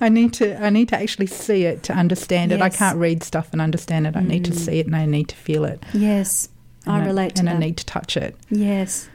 I 0.00 0.08
need 0.08 0.32
to 0.34 0.62
I 0.62 0.70
need 0.70 0.88
to 0.90 0.96
actually 0.98 1.26
see 1.26 1.64
it 1.64 1.82
to 1.84 1.92
understand 1.94 2.52
it. 2.52 2.60
I 2.60 2.68
can't 2.68 2.98
read 2.98 3.22
stuff 3.22 3.48
and 3.52 3.60
understand 3.60 4.06
it. 4.06 4.14
I 4.16 4.22
need 4.22 4.44
to 4.44 4.50
Mm. 4.52 4.56
see 4.56 4.78
it 4.80 4.86
and 4.86 4.94
I 4.96 5.06
need 5.06 5.28
to 5.28 5.36
feel 5.36 5.64
it. 5.64 5.82
yes, 5.94 6.48
And 6.84 6.94
I 7.02 7.06
relate 7.06 7.36
to 7.36 7.40
and 7.40 7.48
that. 7.48 7.56
I 7.56 7.58
need 7.58 7.76
to 7.78 7.86
touch 7.86 8.16
it. 8.16 8.36
Yes. 8.50 9.08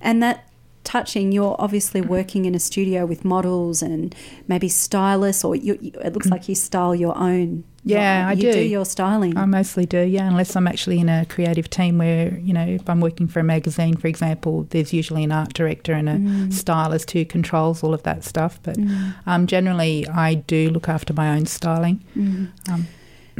And 0.00 0.22
that 0.22 0.44
touching, 0.84 1.32
you're 1.32 1.56
obviously 1.58 2.00
working 2.00 2.44
in 2.44 2.54
a 2.54 2.58
studio 2.58 3.06
with 3.06 3.24
models 3.24 3.82
and 3.82 4.14
maybe 4.48 4.68
stylists, 4.68 5.44
or 5.44 5.54
you, 5.54 5.78
it 5.82 6.12
looks 6.12 6.28
like 6.28 6.48
you 6.48 6.54
style 6.54 6.94
your 6.94 7.16
own. 7.16 7.64
Yeah, 7.82 8.26
I 8.28 8.32
you 8.32 8.42
do. 8.42 8.52
do 8.52 8.60
your 8.60 8.84
styling. 8.84 9.38
I 9.38 9.46
mostly 9.46 9.86
do, 9.86 10.00
yeah, 10.00 10.28
unless 10.28 10.54
I'm 10.54 10.66
actually 10.66 10.98
in 10.98 11.08
a 11.08 11.24
creative 11.24 11.70
team 11.70 11.96
where, 11.96 12.36
you 12.38 12.52
know, 12.52 12.66
if 12.66 12.88
I'm 12.90 13.00
working 13.00 13.26
for 13.26 13.40
a 13.40 13.42
magazine, 13.42 13.96
for 13.96 14.06
example, 14.06 14.66
there's 14.68 14.92
usually 14.92 15.24
an 15.24 15.32
art 15.32 15.54
director 15.54 15.94
and 15.94 16.08
a 16.08 16.14
Mm. 16.16 16.52
stylist 16.52 17.10
who 17.12 17.24
controls 17.24 17.82
all 17.82 17.94
of 17.94 18.02
that 18.02 18.22
stuff. 18.22 18.60
But 18.62 18.76
Mm. 18.76 19.14
um, 19.26 19.46
generally, 19.46 20.06
I 20.08 20.34
do 20.34 20.68
look 20.70 20.88
after 20.90 21.14
my 21.14 21.34
own 21.34 21.46
styling. 21.46 22.02
Mm. 22.16 22.48
Um, 22.70 22.86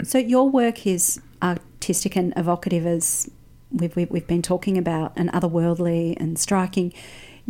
So 0.05 0.17
your 0.17 0.49
work 0.49 0.87
is 0.87 1.21
artistic 1.43 2.17
and 2.17 2.33
evocative, 2.35 2.87
as 2.87 3.29
we've, 3.71 3.95
we've 4.11 4.27
been 4.27 4.41
talking 4.43 4.79
about, 4.79 5.13
and 5.17 5.31
otherworldly 5.33 6.17
and 6.19 6.39
striking. 6.39 6.95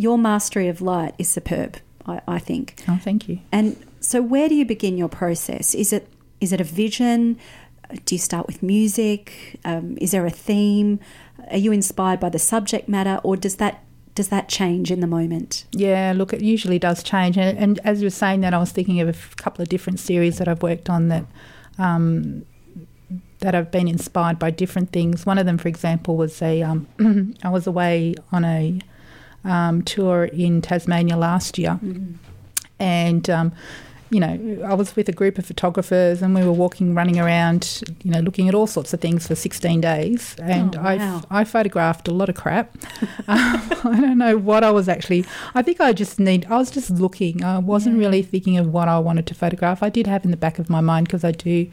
Your 0.01 0.17
mastery 0.17 0.69
of 0.69 0.81
light 0.81 1.15
is 1.19 1.29
superb, 1.29 1.77
I, 2.07 2.23
I 2.27 2.39
think. 2.39 2.83
oh, 2.89 2.99
thank 3.05 3.29
you. 3.29 3.41
And 3.53 3.77
so, 4.01 4.23
where 4.23 4.49
do 4.49 4.55
you 4.55 4.65
begin 4.65 4.97
your 4.97 5.11
process? 5.11 5.75
Is 5.75 5.93
it 5.93 6.09
is 6.41 6.55
it 6.55 6.61
a 6.61 6.65
vision? 6.65 7.39
Do 8.07 8.15
you 8.15 8.19
start 8.19 8.47
with 8.47 8.63
music? 8.63 9.61
Um, 9.63 9.99
is 10.01 10.13
there 10.13 10.25
a 10.25 10.31
theme? 10.31 11.01
Are 11.51 11.59
you 11.59 11.71
inspired 11.71 12.19
by 12.19 12.31
the 12.31 12.39
subject 12.39 12.89
matter, 12.89 13.21
or 13.23 13.37
does 13.37 13.57
that 13.57 13.85
does 14.15 14.29
that 14.29 14.49
change 14.49 14.91
in 14.91 15.01
the 15.01 15.07
moment? 15.07 15.67
Yeah, 15.73 16.15
look, 16.17 16.33
it 16.33 16.41
usually 16.41 16.79
does 16.79 17.03
change. 17.03 17.37
And, 17.37 17.59
and 17.59 17.79
as 17.85 18.01
you 18.01 18.07
were 18.07 18.11
saying 18.11 18.41
that, 18.41 18.55
I 18.55 18.59
was 18.59 18.73
thinking 18.73 19.01
of 19.03 19.09
a 19.09 19.37
couple 19.37 19.61
of 19.61 19.69
different 19.69 20.01
series 20.01 20.39
that 20.39 20.49
I've 20.49 20.63
worked 20.63 20.89
on 20.89 21.09
that 21.09 21.27
um, 21.79 22.47
that 23.41 23.53
have 23.53 23.71
been 23.71 23.87
inspired 23.87 24.39
by 24.39 24.51
different 24.51 24.93
things. 24.93 25.27
One 25.27 25.37
of 25.37 25.45
them, 25.45 25.59
for 25.59 25.69
example, 25.69 26.17
was 26.17 26.41
a 26.41 26.63
um, 26.63 26.87
I 27.43 27.51
was 27.51 27.67
away 27.67 28.15
on 28.33 28.47
a 28.47 28.81
um, 29.45 29.83
tour 29.83 30.25
in 30.25 30.61
Tasmania 30.63 31.17
last 31.17 31.59
year, 31.59 31.79
and 32.79 33.29
um, 33.31 33.53
you 34.13 34.19
know, 34.19 34.65
I 34.67 34.75
was 34.75 34.97
with 34.97 35.09
a 35.09 35.13
group 35.13 35.39
of 35.39 35.47
photographers 35.47 36.21
and 36.21 36.35
we 36.35 36.43
were 36.43 36.51
walking, 36.51 36.97
running 36.97 37.21
around, 37.21 37.81
you 38.03 38.11
know, 38.11 38.19
looking 38.19 38.49
at 38.49 38.57
all 38.57 38.67
sorts 38.67 38.93
of 38.93 39.01
things 39.01 39.29
for 39.29 39.37
16 39.37 39.81
days. 39.81 40.35
And 40.43 40.75
Oh, 40.75 40.83
wow. 40.83 41.23
I, 41.31 41.41
I 41.43 41.45
photographed 41.45 42.09
a 42.09 42.11
lot 42.11 42.29
of 42.29 42.35
crap. 42.35 42.77
um, 43.29 43.63
I 43.85 43.99
don't 44.01 44.19
know 44.19 44.37
what 44.37 44.65
I 44.65 44.73
was 44.73 44.89
actually, 44.89 45.25
I 45.55 45.63
think 45.63 45.81
I 45.81 45.93
just 45.93 46.19
need, 46.19 46.45
I 46.47 46.57
was 46.57 46.73
just 46.73 46.91
looking. 46.91 47.45
I 47.45 47.59
wasn't 47.59 47.99
Yeah. 47.99 48.07
really 48.07 48.23
thinking 48.23 48.59
of 48.59 48.67
what 48.73 48.89
I 48.89 48.99
wanted 48.99 49.29
to 49.29 49.35
photograph. 49.35 49.81
I 49.81 49.91
did 49.91 50.09
have 50.09 50.25
in 50.25 50.33
the 50.33 50.37
back 50.37 50.59
of 50.59 50.69
my 50.69 50.81
mind 50.81 51.07
because 51.07 51.23
I 51.23 51.31
do 51.31 51.69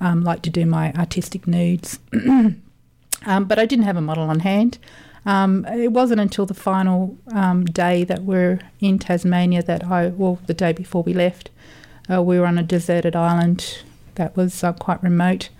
um, 0.00 0.22
like 0.22 0.42
to 0.42 0.50
do 0.50 0.66
my 0.66 0.92
artistic 0.92 1.48
nudes. 1.48 1.98
um, 2.12 3.44
but 3.46 3.58
I 3.58 3.66
didn't 3.66 3.84
have 3.86 3.96
a 3.96 4.00
model 4.00 4.30
on 4.30 4.38
hand. 4.40 4.78
Um, 5.26 5.66
it 5.66 5.92
wasn't 5.92 6.20
until 6.20 6.46
the 6.46 6.54
final 6.54 7.16
um, 7.34 7.64
day 7.64 8.04
that 8.04 8.22
we're 8.22 8.60
in 8.80 8.98
Tasmania 8.98 9.62
that 9.62 9.84
I, 9.84 10.08
well, 10.08 10.38
the 10.46 10.54
day 10.54 10.72
before 10.72 11.02
we 11.02 11.12
left, 11.12 11.50
uh, 12.10 12.22
we 12.22 12.38
were 12.38 12.46
on 12.46 12.58
a 12.58 12.62
deserted 12.62 13.14
island 13.14 13.82
that 14.14 14.36
was 14.36 14.64
uh, 14.64 14.72
quite 14.72 15.02
remote, 15.02 15.50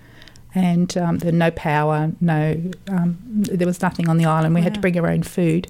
and 0.53 0.97
um, 0.97 1.19
there 1.19 1.31
no 1.31 1.51
power, 1.51 2.11
no, 2.19 2.61
um, 2.89 3.17
there 3.23 3.67
was 3.67 3.81
nothing 3.81 4.09
on 4.09 4.17
the 4.17 4.25
island. 4.25 4.53
We 4.53 4.61
had 4.61 4.73
to 4.73 4.79
bring 4.79 4.99
our 4.99 5.07
own 5.07 5.23
food. 5.23 5.67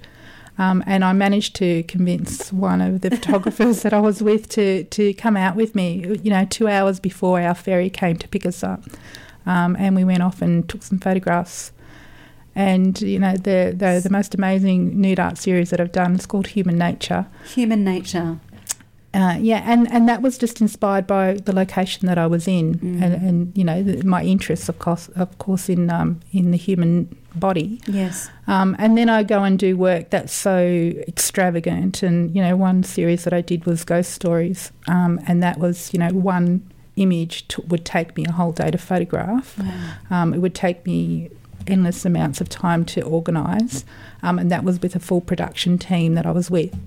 Um, 0.58 0.84
and 0.86 1.04
I 1.04 1.14
managed 1.14 1.56
to 1.58 1.84
convince 1.84 2.52
one 2.52 2.82
of 2.82 3.02
the 3.02 3.10
photographers 3.18 3.84
that 3.84 3.94
I 3.94 4.00
was 4.00 4.22
with 4.22 4.50
to, 4.50 4.84
to 4.86 5.14
come 5.14 5.38
out 5.38 5.56
with 5.56 5.76
me, 5.76 6.18
you 6.24 6.30
know, 6.30 6.46
two 6.46 6.68
hours 6.68 7.00
before 7.00 7.42
our 7.42 7.56
ferry 7.56 7.90
came 7.90 8.18
to 8.18 8.28
pick 8.28 8.46
us 8.46 8.64
up. 8.64 8.84
Um, 9.46 9.76
and 9.78 9.96
we 9.96 10.04
went 10.04 10.22
off 10.22 10.42
and 10.42 10.68
took 10.68 10.84
some 10.84 11.00
photographs. 11.00 11.72
And, 12.56 13.00
you 13.02 13.20
know, 13.20 13.34
the, 13.34 13.74
the, 13.76 14.02
the 14.04 14.10
most 14.10 14.36
amazing 14.36 15.00
nude 15.00 15.20
art 15.20 15.38
series 15.38 15.70
that 15.70 15.80
I've 15.80 15.92
done 15.94 16.16
is 16.16 16.26
called 16.26 16.48
Human 16.48 16.78
Nature. 16.78 17.26
Human 17.56 17.84
nature. 17.84 18.40
Uh, 19.14 19.38
yeah, 19.42 19.62
and, 19.66 19.92
and 19.92 20.08
that 20.08 20.22
was 20.22 20.38
just 20.38 20.62
inspired 20.62 21.06
by 21.06 21.34
the 21.34 21.54
location 21.54 22.08
that 22.08 22.18
I 22.18 22.28
was 22.28 22.48
in, 22.48 22.76
Mm. 22.76 23.02
and, 23.04 23.14
and 23.14 23.58
you 23.58 23.64
know 23.66 23.84
the, 23.84 24.04
my 24.04 24.24
interests, 24.24 24.70
of 24.70 24.80
course, 24.80 25.10
of 25.10 25.38
course, 25.38 25.68
in 25.68 25.90
um, 25.90 26.22
in 26.32 26.52
the 26.52 26.58
human 26.58 27.14
body. 27.36 27.82
Yes. 27.88 28.30
Um, 28.48 28.74
and 28.80 28.98
then 28.98 29.10
I 29.10 29.24
go 29.24 29.44
and 29.44 29.60
do 29.60 29.76
work 29.76 30.12
that's 30.12 30.32
so 30.34 30.58
extravagant. 31.10 32.04
And 32.04 32.34
you 32.34 32.42
know, 32.42 32.56
one 32.56 32.84
series 32.84 33.26
that 33.26 33.34
I 33.34 33.42
did 33.42 33.66
was 33.66 33.84
ghost 33.84 34.12
stories, 34.14 34.72
um, 34.88 35.20
and 35.28 35.44
that 35.44 35.58
was 35.60 35.92
you 35.94 36.00
know 36.00 36.10
one 36.14 36.62
image 36.96 37.48
t- 37.50 37.64
would 37.68 37.84
take 37.84 38.16
me 38.16 38.24
a 38.26 38.32
whole 38.32 38.54
day 38.54 38.72
to 38.72 38.78
photograph. 38.78 39.60
Wow. 39.60 39.94
Um, 40.10 40.34
it 40.34 40.40
would 40.40 40.56
take 40.56 40.86
me 40.86 41.30
endless 41.68 42.06
amounts 42.06 42.42
of 42.42 42.50
time 42.50 42.86
to 42.86 43.02
organise, 43.02 43.86
um, 44.24 44.40
and 44.40 44.52
that 44.52 44.64
was 44.64 44.82
with 44.82 44.96
a 44.96 45.00
full 45.00 45.22
production 45.22 45.78
team 45.78 46.16
that 46.16 46.26
I 46.26 46.32
was 46.32 46.50
with, 46.52 46.78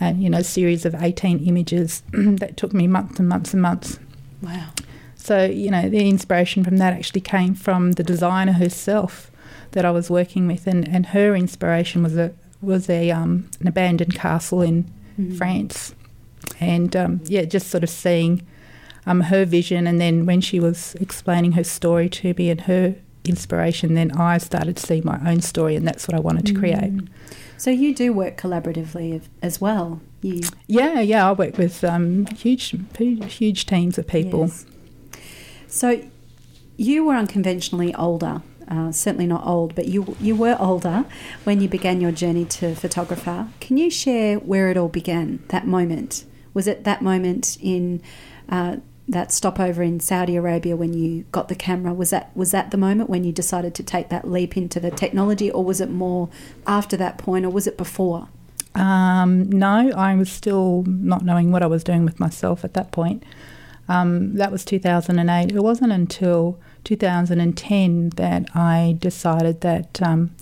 and 0.00 0.22
you 0.22 0.30
know, 0.30 0.38
a 0.38 0.44
series 0.44 0.84
of 0.84 0.94
eighteen 1.00 1.38
images 1.46 2.02
that 2.12 2.56
took 2.56 2.72
me 2.72 2.86
months 2.86 3.18
and 3.18 3.28
months 3.28 3.52
and 3.52 3.62
months. 3.62 3.98
Wow. 4.42 4.68
So 5.16 5.44
you 5.44 5.70
know, 5.70 5.88
the 5.88 6.08
inspiration 6.08 6.64
from 6.64 6.78
that 6.78 6.92
actually 6.92 7.20
came 7.20 7.54
from 7.54 7.92
the 7.92 8.02
designer 8.02 8.52
herself 8.52 9.30
that 9.72 9.84
I 9.84 9.90
was 9.90 10.10
working 10.10 10.46
with, 10.46 10.66
and, 10.66 10.86
and 10.88 11.06
her 11.06 11.34
inspiration 11.34 12.02
was 12.02 12.16
a 12.16 12.32
was 12.60 12.88
a 12.90 13.10
um, 13.10 13.48
an 13.60 13.68
abandoned 13.68 14.14
castle 14.14 14.62
in 14.62 14.90
Mm. 15.20 15.36
France, 15.36 15.94
and 16.58 16.96
um, 16.96 17.20
yeah, 17.26 17.44
just 17.44 17.68
sort 17.68 17.84
of 17.84 17.90
seeing 17.90 18.46
um, 19.04 19.20
her 19.22 19.44
vision, 19.44 19.86
and 19.86 20.00
then 20.00 20.24
when 20.24 20.40
she 20.40 20.58
was 20.58 20.94
explaining 21.00 21.52
her 21.52 21.64
story 21.64 22.08
to 22.08 22.32
me 22.38 22.48
and 22.48 22.62
her 22.62 22.94
inspiration, 23.24 23.94
then 23.94 24.12
I 24.12 24.38
started 24.38 24.76
to 24.76 24.86
see 24.86 25.00
my 25.00 25.20
own 25.26 25.40
story, 25.40 25.76
and 25.76 25.86
that's 25.86 26.08
what 26.08 26.16
I 26.16 26.20
wanted 26.20 26.46
to 26.46 26.54
create. 26.54 26.96
Mm. 26.96 27.08
So 27.56 27.70
you 27.70 27.94
do 27.94 28.12
work 28.12 28.36
collaboratively 28.36 29.22
as 29.40 29.60
well. 29.60 30.00
You 30.20 30.40
Yeah, 30.66 31.00
yeah, 31.00 31.28
I 31.28 31.32
work 31.32 31.58
with 31.58 31.84
um, 31.84 32.26
huge, 32.26 32.74
huge 32.96 33.66
teams 33.66 33.98
of 33.98 34.06
people. 34.06 34.46
Yes. 34.46 34.66
So 35.68 36.02
you 36.76 37.04
were 37.04 37.14
unconventionally 37.14 37.94
older. 37.94 38.42
Uh, 38.68 38.90
certainly 38.90 39.26
not 39.26 39.44
old, 39.44 39.74
but 39.74 39.86
you 39.86 40.16
you 40.20 40.34
were 40.34 40.56
older 40.58 41.04
when 41.44 41.60
you 41.60 41.68
began 41.68 42.00
your 42.00 42.12
journey 42.12 42.44
to 42.44 42.74
photographer. 42.74 43.48
Can 43.60 43.76
you 43.76 43.90
share 43.90 44.38
where 44.38 44.70
it 44.70 44.76
all 44.76 44.88
began? 44.88 45.42
That 45.48 45.66
moment 45.66 46.24
was 46.54 46.66
it 46.66 46.84
that 46.84 47.02
moment 47.02 47.56
in 47.60 48.02
uh, 48.48 48.76
that 49.08 49.32
stopover 49.32 49.82
in 49.82 50.00
Saudi 50.00 50.36
Arabia 50.36 50.76
when 50.76 50.92
you 50.92 51.24
got 51.32 51.48
the 51.48 51.54
camera? 51.54 51.92
Was 51.92 52.10
that 52.10 52.34
was 52.36 52.50
that 52.52 52.70
the 52.70 52.76
moment 52.76 53.10
when 53.10 53.24
you 53.24 53.32
decided 53.32 53.74
to 53.76 53.82
take 53.82 54.08
that 54.10 54.28
leap 54.28 54.56
into 54.56 54.80
the 54.80 54.90
technology, 54.90 55.50
or 55.50 55.64
was 55.64 55.80
it 55.80 55.90
more 55.90 56.28
after 56.66 56.96
that 56.96 57.18
point, 57.18 57.44
or 57.44 57.50
was 57.50 57.66
it 57.66 57.76
before? 57.76 58.28
Um, 58.74 59.50
no, 59.50 59.90
I 59.90 60.14
was 60.14 60.30
still 60.32 60.84
not 60.86 61.24
knowing 61.24 61.52
what 61.52 61.62
I 61.62 61.66
was 61.66 61.84
doing 61.84 62.04
with 62.04 62.18
myself 62.18 62.64
at 62.64 62.74
that 62.74 62.90
point. 62.90 63.22
Um, 63.88 64.34
that 64.36 64.50
was 64.50 64.64
2008. 64.64 65.54
It 65.54 65.60
wasn't 65.60 65.92
until 65.92 66.58
2010 66.84 68.10
that 68.10 68.48
I 68.54 68.96
decided 68.98 69.60
that 69.60 70.00
um, 70.00 70.34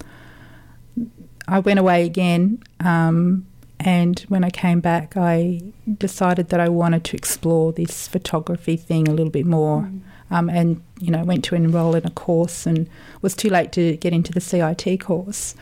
I 1.48 1.58
went 1.58 1.80
away 1.80 2.04
again. 2.04 2.62
Um, 2.78 3.46
and 3.80 4.20
when 4.28 4.44
I 4.44 4.50
came 4.50 4.80
back, 4.80 5.16
I 5.16 5.62
decided 5.96 6.50
that 6.50 6.60
I 6.60 6.68
wanted 6.68 7.02
to 7.04 7.16
explore 7.16 7.72
this 7.72 8.06
photography 8.06 8.76
thing 8.76 9.08
a 9.08 9.12
little 9.12 9.30
bit 9.30 9.46
more. 9.46 9.90
Um, 10.30 10.48
and, 10.50 10.82
you 11.00 11.10
know, 11.10 11.24
went 11.24 11.44
to 11.46 11.54
enroll 11.54 11.96
in 11.96 12.06
a 12.06 12.10
course 12.10 12.66
and 12.66 12.88
was 13.22 13.34
too 13.34 13.48
late 13.48 13.72
to 13.72 13.96
get 13.96 14.12
into 14.12 14.32
the 14.32 14.40
CIT 14.40 15.00
course. 15.00 15.54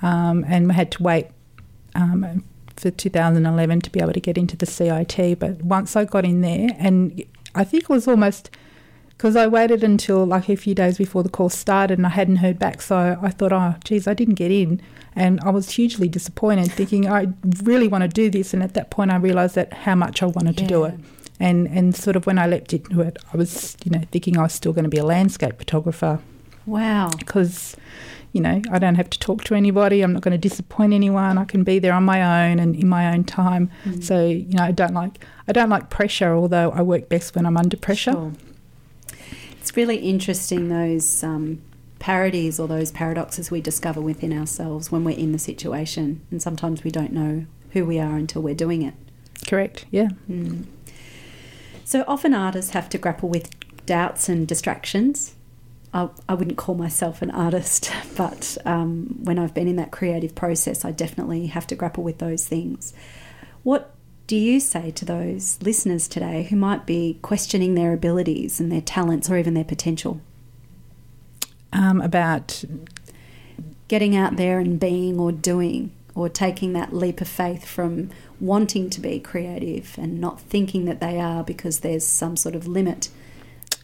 Um, 0.00 0.44
and 0.48 0.72
had 0.72 0.90
to 0.92 1.02
wait 1.02 1.26
um, 1.94 2.42
for 2.76 2.90
2011 2.90 3.82
to 3.82 3.90
be 3.90 4.00
able 4.00 4.14
to 4.14 4.20
get 4.20 4.38
into 4.38 4.56
the 4.56 4.66
CIT. 4.66 5.38
But 5.38 5.62
once 5.62 5.94
I 5.96 6.06
got 6.06 6.24
in 6.24 6.40
there, 6.40 6.70
and 6.78 7.22
I 7.54 7.64
think 7.64 7.84
it 7.84 7.88
was 7.90 8.08
almost 8.08 8.50
because 9.20 9.36
I 9.36 9.46
waited 9.48 9.84
until 9.84 10.24
like 10.24 10.48
a 10.48 10.56
few 10.56 10.74
days 10.74 10.96
before 10.96 11.22
the 11.22 11.28
course 11.28 11.54
started 11.54 11.98
and 11.98 12.06
I 12.06 12.08
hadn't 12.08 12.36
heard 12.36 12.58
back. 12.58 12.80
So 12.80 13.18
I 13.20 13.28
thought, 13.28 13.52
oh, 13.52 13.74
geez, 13.84 14.08
I 14.08 14.14
didn't 14.14 14.36
get 14.36 14.50
in. 14.50 14.80
And 15.14 15.40
I 15.40 15.50
was 15.50 15.72
hugely 15.72 16.08
disappointed, 16.08 16.72
thinking 16.72 17.06
I 17.06 17.26
really 17.62 17.86
want 17.86 18.00
to 18.00 18.08
do 18.08 18.30
this. 18.30 18.54
And 18.54 18.62
at 18.62 18.72
that 18.72 18.90
point, 18.90 19.10
I 19.10 19.16
realised 19.16 19.56
that 19.56 19.74
how 19.74 19.94
much 19.94 20.22
I 20.22 20.26
wanted 20.26 20.56
to 20.56 20.66
do 20.66 20.84
it. 20.84 20.94
And 21.38 21.66
and 21.68 21.94
sort 21.94 22.16
of 22.16 22.24
when 22.24 22.38
I 22.38 22.46
leapt 22.46 22.72
into 22.72 23.02
it, 23.02 23.18
I 23.30 23.36
was 23.36 23.76
you 23.84 23.90
know 23.90 24.00
thinking 24.10 24.38
I 24.38 24.42
was 24.44 24.54
still 24.54 24.72
going 24.72 24.84
to 24.84 24.90
be 24.90 24.96
a 24.96 25.04
landscape 25.04 25.58
photographer 25.58 26.20
Wow. 26.64 27.10
because 27.18 27.76
you 28.32 28.40
know 28.40 28.62
I 28.70 28.78
don't 28.78 28.94
have 28.94 29.10
to 29.10 29.18
talk 29.18 29.44
to 29.44 29.54
anybody. 29.54 30.00
I'm 30.00 30.14
not 30.14 30.22
going 30.22 30.32
to 30.32 30.48
disappoint 30.48 30.94
anyone. 30.94 31.36
I 31.36 31.44
can 31.44 31.62
be 31.62 31.78
there 31.78 31.92
on 31.92 32.04
my 32.04 32.48
own 32.48 32.58
and 32.58 32.74
in 32.74 32.88
my 32.88 33.12
own 33.12 33.24
time. 33.24 33.70
Mm. 33.84 34.02
So 34.02 34.24
you 34.24 34.54
know 34.54 34.62
I 34.62 34.70
don't 34.70 34.94
like 34.94 35.22
I 35.46 35.52
don't 35.52 35.68
like 35.68 35.90
pressure. 35.90 36.32
Although 36.34 36.70
I 36.70 36.80
work 36.80 37.10
best 37.10 37.34
when 37.36 37.44
I'm 37.44 37.58
under 37.58 37.76
pressure. 37.76 38.12
Sure. 38.12 38.32
It's 39.70 39.76
really 39.76 39.98
interesting 39.98 40.68
those 40.68 41.22
um, 41.22 41.62
parodies 42.00 42.58
or 42.58 42.66
those 42.66 42.90
paradoxes 42.90 43.52
we 43.52 43.60
discover 43.60 44.00
within 44.00 44.36
ourselves 44.36 44.90
when 44.90 45.04
we're 45.04 45.16
in 45.16 45.30
the 45.30 45.38
situation, 45.38 46.26
and 46.32 46.42
sometimes 46.42 46.82
we 46.82 46.90
don't 46.90 47.12
know 47.12 47.46
who 47.70 47.84
we 47.84 48.00
are 48.00 48.16
until 48.16 48.42
we're 48.42 48.56
doing 48.56 48.82
it. 48.82 48.94
Correct. 49.46 49.84
Yeah. 49.92 50.08
Mm. 50.28 50.66
So 51.84 52.02
often 52.08 52.34
artists 52.34 52.72
have 52.72 52.88
to 52.88 52.98
grapple 52.98 53.28
with 53.28 53.48
doubts 53.86 54.28
and 54.28 54.48
distractions. 54.48 55.36
I, 55.94 56.08
I 56.28 56.34
wouldn't 56.34 56.58
call 56.58 56.74
myself 56.74 57.22
an 57.22 57.30
artist, 57.30 57.92
but 58.16 58.58
um, 58.64 59.20
when 59.22 59.38
I've 59.38 59.54
been 59.54 59.68
in 59.68 59.76
that 59.76 59.92
creative 59.92 60.34
process, 60.34 60.84
I 60.84 60.90
definitely 60.90 61.46
have 61.46 61.68
to 61.68 61.76
grapple 61.76 62.02
with 62.02 62.18
those 62.18 62.44
things. 62.44 62.92
What 63.62 63.94
do 64.30 64.36
you 64.36 64.60
say 64.60 64.92
to 64.92 65.04
those 65.04 65.58
listeners 65.60 66.06
today 66.06 66.44
who 66.44 66.54
might 66.54 66.86
be 66.86 67.18
questioning 67.20 67.74
their 67.74 67.92
abilities 67.92 68.60
and 68.60 68.70
their 68.70 68.80
talents 68.80 69.28
or 69.28 69.36
even 69.36 69.54
their 69.54 69.64
potential? 69.64 70.20
Um, 71.72 72.00
about 72.00 72.62
Getting 73.88 74.14
out 74.14 74.36
there 74.36 74.60
and 74.60 74.78
being 74.78 75.18
or 75.18 75.32
doing 75.32 75.90
or 76.14 76.28
taking 76.28 76.74
that 76.74 76.92
leap 76.92 77.20
of 77.20 77.26
faith 77.26 77.66
from 77.66 78.10
wanting 78.38 78.88
to 78.90 79.00
be 79.00 79.18
creative 79.18 79.96
and 79.98 80.20
not 80.20 80.40
thinking 80.40 80.84
that 80.84 81.00
they 81.00 81.18
are 81.18 81.42
because 81.42 81.80
there's 81.80 82.06
some 82.06 82.36
sort 82.36 82.54
of 82.54 82.68
limit 82.68 83.08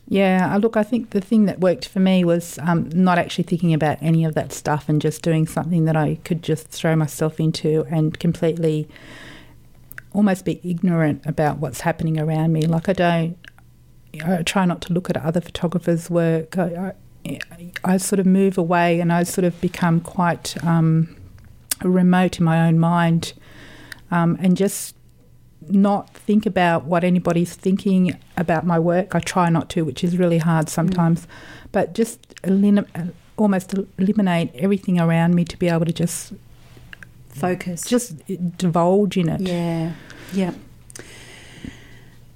yeah. 0.08 0.48
I 0.52 0.58
Look, 0.58 0.76
I 0.76 0.84
think 0.84 1.10
the 1.10 1.20
thing 1.20 1.46
that 1.46 1.58
worked 1.58 1.88
for 1.88 1.98
me 1.98 2.22
was 2.22 2.60
um, 2.60 2.88
not 2.94 3.18
actually 3.18 3.42
thinking 3.42 3.74
about 3.74 3.98
any 4.00 4.24
of 4.24 4.34
that 4.34 4.52
stuff 4.52 4.88
and 4.88 5.02
just 5.02 5.20
doing 5.20 5.48
something 5.48 5.84
that 5.86 5.96
I 5.96 6.20
could 6.22 6.44
just 6.44 6.68
throw 6.68 6.94
myself 6.94 7.40
into 7.40 7.84
and 7.90 8.16
completely 8.16 8.88
almost 10.16 10.46
be 10.46 10.58
ignorant 10.64 11.20
about 11.26 11.58
what's 11.58 11.80
happening 11.80 12.18
around 12.18 12.50
me. 12.50 12.62
Like 12.62 12.88
I 12.88 12.94
don't, 12.94 13.36
I 14.24 14.42
try 14.42 14.64
not 14.64 14.80
to 14.82 14.94
look 14.94 15.10
at 15.10 15.16
other 15.18 15.42
photographers' 15.42 16.08
work. 16.08 16.56
I, 16.56 16.94
I, 17.26 17.72
I 17.84 17.96
sort 17.98 18.18
of 18.18 18.24
move 18.24 18.56
away 18.56 18.98
and 18.98 19.12
I 19.12 19.24
sort 19.24 19.44
of 19.44 19.60
become 19.60 20.00
quite 20.00 20.56
um, 20.64 21.14
remote 21.82 22.38
in 22.38 22.46
my 22.46 22.66
own 22.66 22.78
mind 22.78 23.34
um, 24.10 24.38
and 24.40 24.56
just 24.56 24.96
not 25.68 26.08
think 26.14 26.46
about 26.46 26.84
what 26.84 27.04
anybody's 27.04 27.54
thinking 27.54 28.18
about 28.38 28.64
my 28.64 28.78
work. 28.78 29.14
I 29.14 29.20
try 29.20 29.50
not 29.50 29.68
to, 29.70 29.84
which 29.84 30.02
is 30.02 30.16
really 30.16 30.38
hard 30.38 30.70
sometimes, 30.70 31.26
but 31.72 31.92
just 31.92 32.34
elim- 32.42 32.86
almost 33.36 33.74
eliminate 33.98 34.50
everything 34.54 34.98
around 34.98 35.34
me 35.34 35.44
to 35.44 35.58
be 35.58 35.68
able 35.68 35.84
to 35.84 35.92
just 35.92 36.32
focus. 37.40 37.84
just 37.84 38.20
divulge 38.56 39.16
in 39.16 39.28
it. 39.28 39.40
Yeah, 39.40 39.92
yeah. 40.32 40.52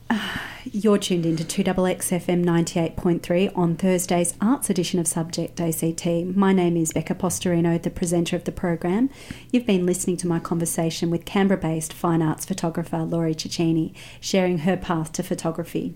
Ah, 0.08 0.46
You're 0.72 0.98
tuned 0.98 1.24
into 1.24 1.42
2XXFM 1.42 2.44
98.3 2.44 3.56
on 3.56 3.76
Thursday's 3.76 4.34
Arts 4.42 4.68
edition 4.68 5.00
of 5.00 5.08
Subject 5.08 5.58
ACT. 5.58 6.06
My 6.36 6.52
name 6.52 6.76
is 6.76 6.92
Becca 6.92 7.14
Postorino, 7.14 7.80
the 7.80 7.90
presenter 7.90 8.36
of 8.36 8.44
the 8.44 8.52
program. 8.52 9.08
You've 9.50 9.66
been 9.66 9.86
listening 9.86 10.18
to 10.18 10.28
my 10.28 10.38
conversation 10.38 11.08
with 11.10 11.24
Canberra 11.24 11.58
based 11.58 11.94
fine 11.94 12.20
arts 12.20 12.44
photographer 12.44 12.98
Laurie 12.98 13.34
Cecchini, 13.34 13.94
sharing 14.20 14.58
her 14.58 14.76
path 14.76 15.12
to 15.12 15.22
photography. 15.22 15.94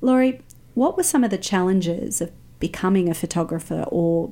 Laurie, 0.00 0.40
what 0.74 0.96
were 0.96 1.02
some 1.02 1.24
of 1.24 1.30
the 1.30 1.38
challenges 1.38 2.20
of 2.20 2.30
becoming 2.60 3.08
a 3.08 3.14
photographer 3.14 3.84
or 3.88 4.30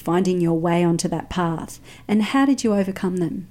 finding 0.00 0.40
your 0.40 0.58
way 0.58 0.84
onto 0.84 1.08
that 1.08 1.30
path, 1.30 1.80
and 2.06 2.22
how 2.22 2.46
did 2.46 2.64
you 2.64 2.74
overcome 2.74 3.18
them? 3.18 3.48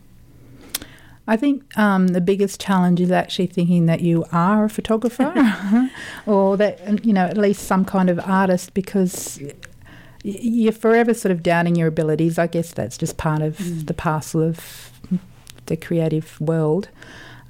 I 1.27 1.37
think 1.37 1.75
um, 1.77 2.09
the 2.09 2.21
biggest 2.21 2.61
challenge 2.61 3.01
is 3.01 3.11
actually 3.11 3.47
thinking 3.47 3.87
that 3.87 4.01
you 4.01 4.25
are 4.31 4.65
a 4.65 4.69
photographer 4.69 5.89
or 6.27 6.55
that, 6.57 7.03
you 7.03 7.13
know, 7.13 7.25
at 7.25 7.37
least 7.37 7.63
some 7.63 7.83
kind 7.83 8.11
of 8.11 8.19
artist 8.19 8.75
because 8.75 9.41
you're 10.23 10.71
forever 10.71 11.13
sort 11.13 11.31
of 11.31 11.41
doubting 11.41 11.75
your 11.75 11.87
abilities. 11.87 12.37
I 12.37 12.47
guess 12.47 12.73
that's 12.73 12.97
just 12.97 13.17
part 13.17 13.41
of 13.41 13.57
mm. 13.57 13.87
the 13.87 13.93
parcel 13.93 14.41
of 14.41 14.91
the 15.65 15.75
creative 15.75 16.39
world. 16.39 16.89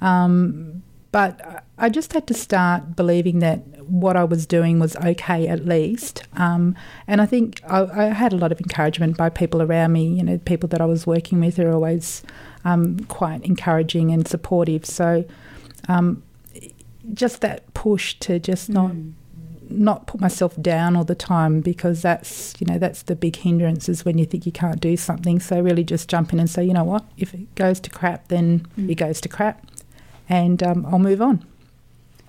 Um, 0.00 0.82
but 1.16 1.64
I 1.78 1.88
just 1.88 2.12
had 2.12 2.26
to 2.26 2.34
start 2.34 2.94
believing 2.94 3.38
that 3.38 3.60
what 3.86 4.18
I 4.18 4.24
was 4.24 4.44
doing 4.44 4.78
was 4.78 4.94
okay 4.96 5.48
at 5.48 5.64
least. 5.64 6.24
Um, 6.34 6.76
and 7.06 7.22
I 7.22 7.24
think 7.24 7.62
I, 7.66 7.84
I, 7.84 8.04
had 8.08 8.34
a 8.34 8.36
lot 8.36 8.52
of 8.52 8.60
encouragement 8.60 9.16
by 9.16 9.30
people 9.30 9.62
around 9.62 9.94
me. 9.94 10.04
You 10.08 10.22
know, 10.22 10.36
people 10.36 10.68
that 10.68 10.82
I 10.82 10.84
was 10.84 11.06
working 11.06 11.40
with 11.40 11.58
are 11.58 11.72
always 11.72 12.22
um, 12.66 12.98
quite 13.04 13.42
encouraging 13.46 14.10
and 14.10 14.28
supportive. 14.28 14.84
So 14.84 15.24
um, 15.88 16.22
just 17.14 17.40
that 17.40 17.72
push 17.72 18.16
to 18.18 18.38
just 18.38 18.68
not 18.68 18.90
mm. 18.90 19.14
not 19.70 20.06
put 20.06 20.20
myself 20.20 20.54
down 20.60 20.96
all 20.96 21.04
the 21.04 21.14
time 21.14 21.62
because 21.62 22.02
that's 22.02 22.52
you 22.60 22.66
know 22.66 22.78
that's 22.78 23.04
the 23.04 23.16
big 23.16 23.36
hindrance 23.36 23.88
is 23.88 24.04
when 24.04 24.18
you 24.18 24.26
think 24.26 24.44
you 24.44 24.52
can't 24.52 24.80
do 24.80 24.98
something. 24.98 25.40
So 25.40 25.62
really 25.62 25.82
just 25.82 26.10
jump 26.10 26.34
in 26.34 26.40
and 26.40 26.50
say, 26.50 26.62
you 26.62 26.74
know 26.74 26.84
what, 26.84 27.06
if 27.16 27.32
it 27.32 27.54
goes 27.54 27.80
to 27.80 27.88
crap, 27.88 28.28
then 28.28 28.66
mm. 28.78 28.90
it 28.90 28.96
goes 28.96 29.22
to 29.22 29.30
crap, 29.30 29.66
and 30.28 30.62
um, 30.62 30.86
I'll 30.86 30.98
move 30.98 31.22
on. 31.22 31.44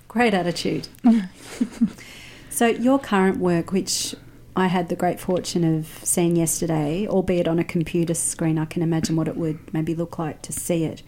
Great 0.08 0.34
attitude. 0.34 0.88
so 2.50 2.66
your 2.66 2.98
current 2.98 3.38
work, 3.38 3.72
which 3.72 4.14
I 4.56 4.66
had 4.66 4.88
the 4.88 4.96
great 4.96 5.20
fortune 5.20 5.62
of 5.62 5.86
seeing 6.02 6.34
yesterday, 6.34 7.06
albeit 7.06 7.46
on 7.46 7.58
a 7.58 7.64
computer 7.64 8.14
screen. 8.14 8.58
I 8.58 8.64
can 8.64 8.82
imagine 8.82 9.14
what 9.14 9.28
it 9.28 9.36
would 9.36 9.72
maybe 9.72 9.94
look 9.94 10.18
like 10.18 10.42
to 10.42 10.52
see 10.52 10.84
it. 10.84 11.02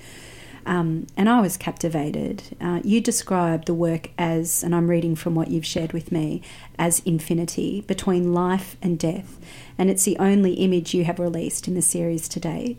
Um, 0.67 1.07
and 1.17 1.29
I 1.29 1.41
was 1.41 1.57
captivated. 1.57 2.43
Uh, 2.61 2.81
you 2.85 3.01
describe 3.01 3.65
the 3.65 3.75
work 3.75 4.11
as, 4.19 4.63
and 4.63 4.75
I'm 4.75 4.89
reading 4.89 5.17
from 5.17 5.35
what 5.35 5.49
you've 5.49 5.67
shared 5.67 5.93
with 5.93 6.13
me, 6.13 6.43
as 6.79 7.01
infinity 7.01 7.81
between 7.81 8.33
life 8.33 8.77
and 8.83 8.99
death. 8.99 9.39
And 9.79 9.91
it's 9.91 10.05
the 10.05 10.19
only 10.19 10.55
image 10.55 10.95
you 10.95 11.05
have 11.05 11.19
released 11.19 11.67
in 11.67 11.75
the 11.75 11.83
series 11.83 12.29
today. 12.29 12.77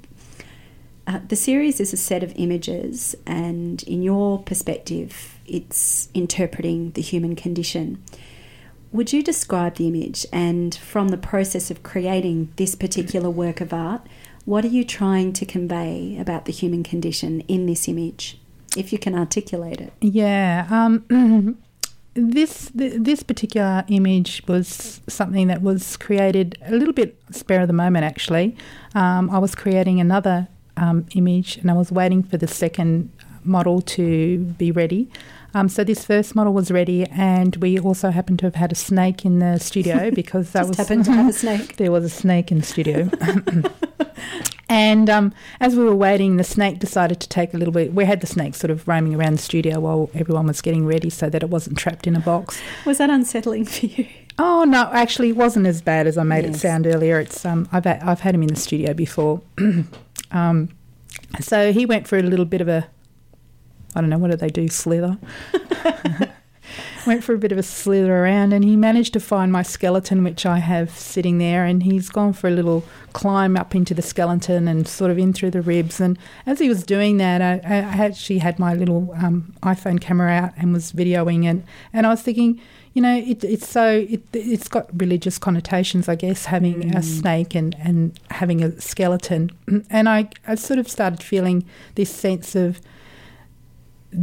Uh, 1.12 1.20
the 1.28 1.36
series 1.36 1.82
is 1.82 1.92
a 1.92 1.98
set 1.98 2.24
of 2.24 2.32
images, 2.38 3.16
and 3.26 3.84
in 3.84 4.02
your 4.02 4.42
perspective, 4.44 5.38
it's 5.46 6.08
interpreting 6.14 6.92
the 6.92 7.02
human 7.02 7.36
condition. 7.36 8.02
Would 8.94 9.12
you 9.12 9.22
describe 9.22 9.76
the 9.76 9.88
image 9.88 10.26
and 10.32 10.74
from 10.76 11.10
the 11.10 11.18
process 11.18 11.70
of 11.70 11.84
creating 11.84 12.54
this 12.56 12.76
particular 12.76 13.30
work 13.30 13.60
of 13.60 13.74
art, 13.74 14.08
what 14.46 14.64
are 14.64 14.70
you 14.70 14.86
trying 14.86 15.34
to 15.34 15.46
convey 15.46 16.18
about 16.18 16.46
the 16.46 16.54
human 16.54 16.82
condition 16.82 17.42
in 17.42 17.66
this 17.66 17.90
image, 17.90 18.40
if 18.78 18.94
you 18.94 19.00
can 19.00 19.14
articulate 19.14 19.82
it? 19.82 19.92
Yeah. 20.00 20.66
Um, 20.70 21.58
this 22.14 22.72
this 22.74 23.24
particular 23.24 23.84
image 23.90 24.44
was 24.48 25.02
something 25.08 25.48
that 25.48 25.62
was 25.62 25.98
created 25.98 26.58
a 26.66 26.72
little 26.72 26.94
bit 26.94 27.22
spare 27.32 27.62
of 27.62 27.68
the 27.68 27.74
moment. 27.74 28.06
Actually, 28.06 28.56
um, 28.96 29.30
I 29.30 29.40
was 29.40 29.56
creating 29.56 30.00
another 30.00 30.48
um, 30.82 31.06
image, 31.16 31.58
and 31.58 31.72
I 31.72 31.74
was 31.74 31.92
waiting 31.92 32.24
for 32.24 32.36
the 32.36 32.48
second 32.48 33.10
model 33.44 33.82
to 33.82 34.40
be 34.58 34.72
ready. 34.72 35.10
Um, 35.54 35.68
so 35.68 35.84
this 35.84 36.06
first 36.06 36.36
model 36.36 36.54
was 36.54 36.72
ready, 36.72 37.06
and 37.08 37.56
we 37.58 37.80
also 37.80 38.10
happened 38.10 38.40
to 38.40 38.46
have 38.46 38.56
had 38.56 38.72
a 38.72 38.76
snake 38.76 39.26
in 39.26 39.40
the 39.40 39.60
studio 39.60 40.10
because 40.22 40.52
that 40.52 40.68
was 40.68 40.78
happened 40.78 41.06
to 41.06 41.12
have 41.12 41.30
a 41.30 41.34
snake. 41.34 41.76
there 41.78 41.92
was 41.92 42.04
a 42.04 42.10
snake 42.10 42.52
in 42.52 42.60
the 42.60 42.66
studio. 42.66 43.10
and 44.70 45.10
um, 45.10 45.34
as 45.60 45.76
we 45.76 45.84
were 45.84 45.96
waiting, 45.96 46.38
the 46.38 46.44
snake 46.44 46.80
decided 46.80 47.20
to 47.20 47.30
take 47.30 47.54
a 47.54 47.58
little 47.58 47.74
bit. 47.74 47.94
We 47.94 48.06
had 48.06 48.22
the 48.22 48.28
snake 48.28 48.56
sort 48.56 48.72
of 48.72 48.88
roaming 48.88 49.14
around 49.14 49.34
the 49.34 49.42
studio 49.42 49.82
while 49.82 50.10
everyone 50.14 50.48
was 50.48 50.62
getting 50.62 50.86
ready, 50.86 51.10
so 51.10 51.30
that 51.30 51.44
it 51.44 51.50
wasn't 51.50 51.78
trapped 51.78 52.08
in 52.08 52.16
a 52.16 52.22
box. 52.22 52.62
Was 52.86 52.98
that 53.00 53.10
unsettling 53.10 53.66
for 53.66 53.88
you? 53.88 54.08
Oh 54.40 54.64
no, 54.64 54.90
actually, 54.94 55.30
it 55.30 55.36
wasn't 55.36 55.68
as 55.68 55.82
bad 55.82 56.08
as 56.08 56.18
I 56.18 56.24
made 56.24 56.46
yes. 56.46 56.56
it 56.56 56.60
sound 56.60 56.88
earlier. 56.88 57.20
It's 57.20 57.46
um, 57.46 57.68
I've 57.74 57.86
I've 57.86 58.22
had 58.22 58.34
him 58.34 58.44
in 58.44 58.50
the 58.50 58.56
studio 58.56 58.94
before. 58.94 59.42
um, 60.32 60.70
so 61.40 61.72
he 61.72 61.86
went 61.86 62.08
for 62.08 62.18
a 62.18 62.24
little 62.24 62.46
bit 62.46 62.62
of 62.62 62.68
a 62.68 62.88
I 63.96 64.02
don't 64.02 64.10
know, 64.10 64.18
what 64.18 64.32
do 64.32 64.38
they 64.38 64.50
do? 64.50 64.68
Slither. 64.68 65.18
Went 67.08 67.24
for 67.24 67.34
a 67.34 67.38
bit 67.38 67.52
of 67.52 67.58
a 67.58 67.64
slither 67.64 68.16
around 68.16 68.54
and 68.54 68.64
he 68.64 68.76
managed 68.76 69.14
to 69.14 69.20
find 69.20 69.52
my 69.52 69.64
skeleton, 69.64 70.24
which 70.24 70.46
I 70.46 70.60
have 70.60 70.92
sitting 70.92 71.40
there. 71.40 71.66
And 71.66 71.84
he's 71.84 72.10
gone 72.10 72.32
for 72.34 72.48
a 72.48 72.52
little 72.52 72.86
climb 73.12 73.58
up 73.58 73.76
into 73.76 73.94
the 73.94 74.02
skeleton 74.02 74.68
and 74.68 74.88
sort 74.88 75.12
of 75.12 75.18
in 75.18 75.34
through 75.34 75.52
the 75.52 75.62
ribs. 75.62 76.00
And 76.00 76.18
as 76.46 76.60
he 76.60 76.70
was 76.70 76.84
doing 76.84 77.18
that, 77.18 77.42
I, 77.42 77.56
I 77.66 78.06
actually 78.06 78.38
had 78.38 78.60
my 78.60 78.74
little 78.74 79.14
um, 79.18 79.54
iPhone 79.64 80.00
camera 80.00 80.32
out 80.32 80.54
and 80.56 80.72
was 80.72 80.94
videoing 80.94 81.44
it. 81.44 81.66
And 81.92 82.06
I 82.06 82.10
was 82.10 82.22
thinking, 82.22 82.62
you 82.94 83.02
know, 83.02 83.16
it, 83.16 83.44
it's 83.44 83.68
so 83.68 84.06
it, 84.10 84.22
it's 84.34 84.68
got 84.68 84.90
religious 85.00 85.38
connotations, 85.38 86.10
I 86.10 86.16
guess, 86.16 86.46
having 86.46 86.82
mm. 86.84 86.96
a 86.96 87.02
snake 87.02 87.56
and, 87.56 87.76
and 87.80 88.20
having 88.30 88.64
a 88.64 88.80
skeleton. 88.82 89.52
And 89.90 90.10
I, 90.10 90.30
I 90.48 90.56
sort 90.56 90.80
of 90.80 90.90
started 90.90 91.24
feeling 91.24 91.66
this 91.96 92.10
sense 92.10 92.56
of 92.56 92.82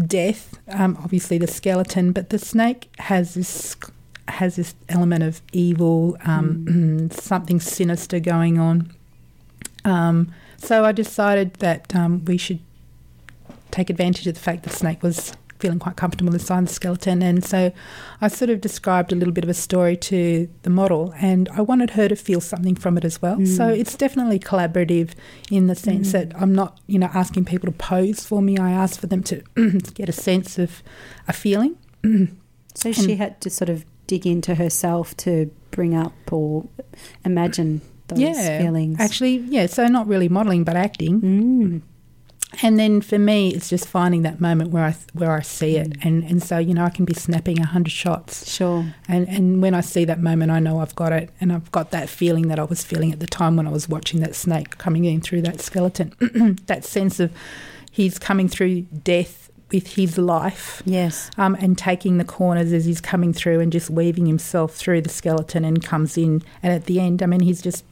death, 0.07 0.59
um, 0.69 0.99
obviously 1.03 1.39
the 1.39 1.47
skeleton, 1.47 2.13
but 2.13 2.29
the 2.31 2.39
snake 2.39 2.91
has 2.99 3.35
this 3.35 3.77
has 4.29 4.57
this 4.57 4.75
element 4.91 5.23
of 5.23 5.41
evil, 5.53 6.19
um, 6.25 6.67
mm. 6.67 7.13
something 7.21 7.61
sinister 7.61 8.21
going 8.21 8.59
on. 8.59 8.93
Um, 9.87 10.35
so 10.59 10.85
I 10.85 10.93
decided 10.93 11.55
that 11.55 11.95
um, 11.97 12.25
we 12.27 12.37
should 12.37 12.61
take 13.71 13.89
advantage 13.89 14.27
of 14.27 14.35
the 14.35 14.41
fact 14.41 14.65
that 14.65 14.71
the 14.71 14.77
snake 14.77 15.03
was 15.03 15.33
feeling 15.59 15.79
quite 15.79 15.97
comfortable 15.97 16.33
inside 16.33 16.67
the 16.67 16.73
skeleton. 16.73 17.23
And 17.23 17.45
so 17.45 17.73
I 18.21 18.29
sort 18.29 18.51
of 18.51 18.61
described 18.61 19.13
a 19.13 19.17
little 19.17 19.33
bit 19.33 19.45
of 19.45 19.51
a 19.51 19.55
story 19.55 19.97
to 19.97 20.49
the 20.63 20.71
model, 20.71 21.15
and 21.19 21.49
I 21.51 21.61
wanted 21.63 21.91
her 21.91 22.09
to 22.09 22.17
feel 22.17 22.41
something 22.41 22.75
from 22.75 22.97
it 22.97 23.05
as 23.05 23.21
well. 23.21 23.37
Mm. 23.37 23.57
So 23.57 23.69
it's 23.69 23.97
definitely 23.97 24.39
collaborative 24.39 25.13
in 25.51 25.67
the 25.67 25.75
sense 25.75 26.09
mm. 26.09 26.13
that 26.13 26.41
I'm 26.41 26.55
not, 26.55 26.79
you 26.87 26.99
know, 26.99 27.11
asking 27.13 27.45
people 27.45 27.71
to 27.71 27.77
pose 27.77 28.25
for 28.25 28.43
me. 28.43 28.59
I 28.59 28.71
ask 28.71 29.01
for 29.01 29.07
them 29.07 29.23
to 29.25 29.43
get 29.95 30.09
a 30.09 30.13
sense 30.13 30.59
of 30.59 30.83
a 31.27 31.33
feeling. 31.33 31.77
so 32.75 32.93
she 32.93 33.17
had 33.17 33.41
to 33.41 33.51
sort 33.51 33.69
of 33.69 33.85
dig 34.07 34.27
into 34.27 34.55
herself 34.55 35.17
to 35.19 35.51
bring 35.71 35.95
up 35.95 36.15
or 36.33 36.67
imagine 37.25 37.81
those 38.09 38.21
yeah, 38.21 38.61
feelings. 38.61 38.99
Actually, 38.99 39.37
yeah. 39.37 39.67
So 39.67 39.87
not 39.87 40.07
really 40.07 40.29
modelling, 40.29 40.65
but 40.65 40.77
acting. 40.77 41.21
Mm 41.21 41.83
and 42.63 42.79
then 42.79 43.01
for 43.01 43.19
me, 43.19 43.51
it's 43.51 43.69
just 43.69 43.87
finding 43.87 44.23
that 44.23 44.41
moment 44.41 44.71
where 44.71 44.85
I 44.85 44.97
where 45.13 45.33
I 45.33 45.43
see 45.43 45.77
it, 45.77 45.91
mm. 45.91 46.05
and, 46.05 46.25
and 46.25 46.43
so 46.43 46.59
you 46.59 46.75
know 46.75 46.85
I 46.85 46.91
can 46.91 47.05
be 47.05 47.15
snapping 47.15 47.61
a 47.61 47.67
hundred 47.67 47.91
shots. 47.93 48.51
Sure. 48.51 48.95
And 49.07 49.29
and 49.29 49.63
when 49.63 49.75
I 49.75 49.81
see 49.81 50.05
that 50.07 50.21
moment, 50.21 50.51
I 50.51 50.59
know 50.59 50.81
I've 50.81 50.95
got 50.95 51.13
it, 51.13 51.31
and 51.41 51.53
I've 51.53 51.71
got 51.73 51.91
that 51.91 52.09
feeling 52.09 52.49
that 52.49 52.59
I 52.59 52.65
was 52.65 52.83
feeling 52.83 53.13
at 53.13 53.21
the 53.21 53.27
time 53.27 53.57
when 53.57 53.67
I 53.67 53.71
was 53.71 53.89
watching 53.89 54.21
that 54.21 54.35
snake 54.35 54.79
coming 54.79 55.05
in 55.05 55.21
through 55.21 55.43
that 55.43 55.61
skeleton. 55.61 56.15
that 56.67 56.85
sense 56.85 57.21
of 57.21 57.33
he's 57.91 58.19
coming 58.19 58.49
through 58.49 58.83
death 58.83 59.51
with 59.71 59.95
his 59.95 60.17
life. 60.17 60.83
Yes. 60.87 61.31
Um, 61.37 61.55
and 61.57 61.77
taking 61.77 62.17
the 62.19 62.25
corners 62.25 62.73
as 62.73 62.87
he's 62.87 63.03
coming 63.03 63.33
through 63.35 63.61
and 63.61 63.71
just 63.71 63.91
weaving 63.91 64.27
himself 64.27 64.75
through 64.75 65.03
the 65.03 65.11
skeleton 65.11 65.65
and 65.65 65.85
comes 65.85 66.17
in. 66.17 66.43
And 66.63 66.73
at 66.73 66.87
the 66.87 67.01
end, 67.01 67.23
I 67.23 67.27
mean, 67.27 67.41
he's 67.41 67.61
just 67.61 67.85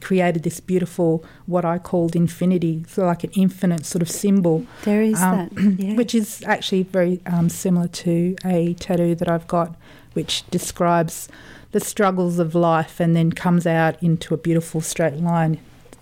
created 0.00 0.42
this 0.42 0.60
beautiful, 0.60 1.24
what 1.46 1.64
I 1.64 1.78
called 1.78 2.16
infinity, 2.16 2.84
so 2.88 3.04
like 3.06 3.24
an 3.24 3.30
infinite 3.34 3.86
sort 3.86 4.02
of 4.02 4.10
symbol. 4.10 4.66
There 4.84 5.02
is 5.02 5.22
um, 5.22 5.48
that, 5.52 5.78
yes. 5.78 5.96
which 5.96 6.14
is 6.14 6.42
actually 6.46 6.84
very 6.84 7.20
um, 7.26 7.48
similar 7.48 7.88
to 7.88 8.36
a 8.44 8.74
tattoo 8.74 9.14
that 9.14 9.28
I've 9.28 9.48
got, 9.48 9.76
which 10.14 10.48
describes 10.50 11.28
the 11.72 11.80
struggles 11.80 12.38
of 12.38 12.54
life 12.54 13.00
and 13.00 13.14
then 13.14 13.32
comes 13.32 13.66
out 13.66 14.02
into 14.02 14.34
a 14.34 14.36
beautiful 14.36 14.80
straight 14.80 15.14
line, 15.14 15.58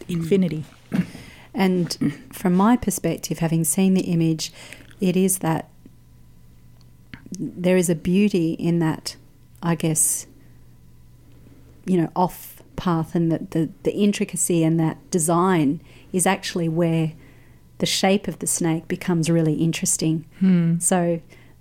infinity. 0.09 0.65
And 1.55 2.21
from 2.33 2.55
my 2.55 2.77
perspective, 2.77 3.39
having 3.39 3.63
seen 3.63 3.95
the 3.95 4.03
image, 4.03 4.53
it 5.01 5.17
is 5.17 5.39
that 5.39 5.69
there 7.39 7.77
is 7.77 7.89
a 7.89 7.95
beauty 7.95 8.55
in 8.55 8.81
that, 8.81 9.17
I 9.63 9.77
guess, 9.77 10.27
you 11.87 11.97
know, 11.97 12.11
off 12.17 12.54
path 12.77 13.15
and 13.15 13.31
the, 13.31 13.39
the, 13.51 13.71
the 13.83 13.93
intricacy 13.93 14.63
and 14.65 14.79
that 14.81 15.11
design 15.11 15.81
is 16.13 16.27
actually 16.27 16.69
where 16.69 17.13
the 17.79 17.87
shape 17.87 18.29
of 18.29 18.39
the 18.39 18.47
snake 18.47 18.89
becomes 18.89 19.29
really 19.29 19.55
interesting. 19.55 20.25
Hmm. 20.39 20.79
So 20.79 21.21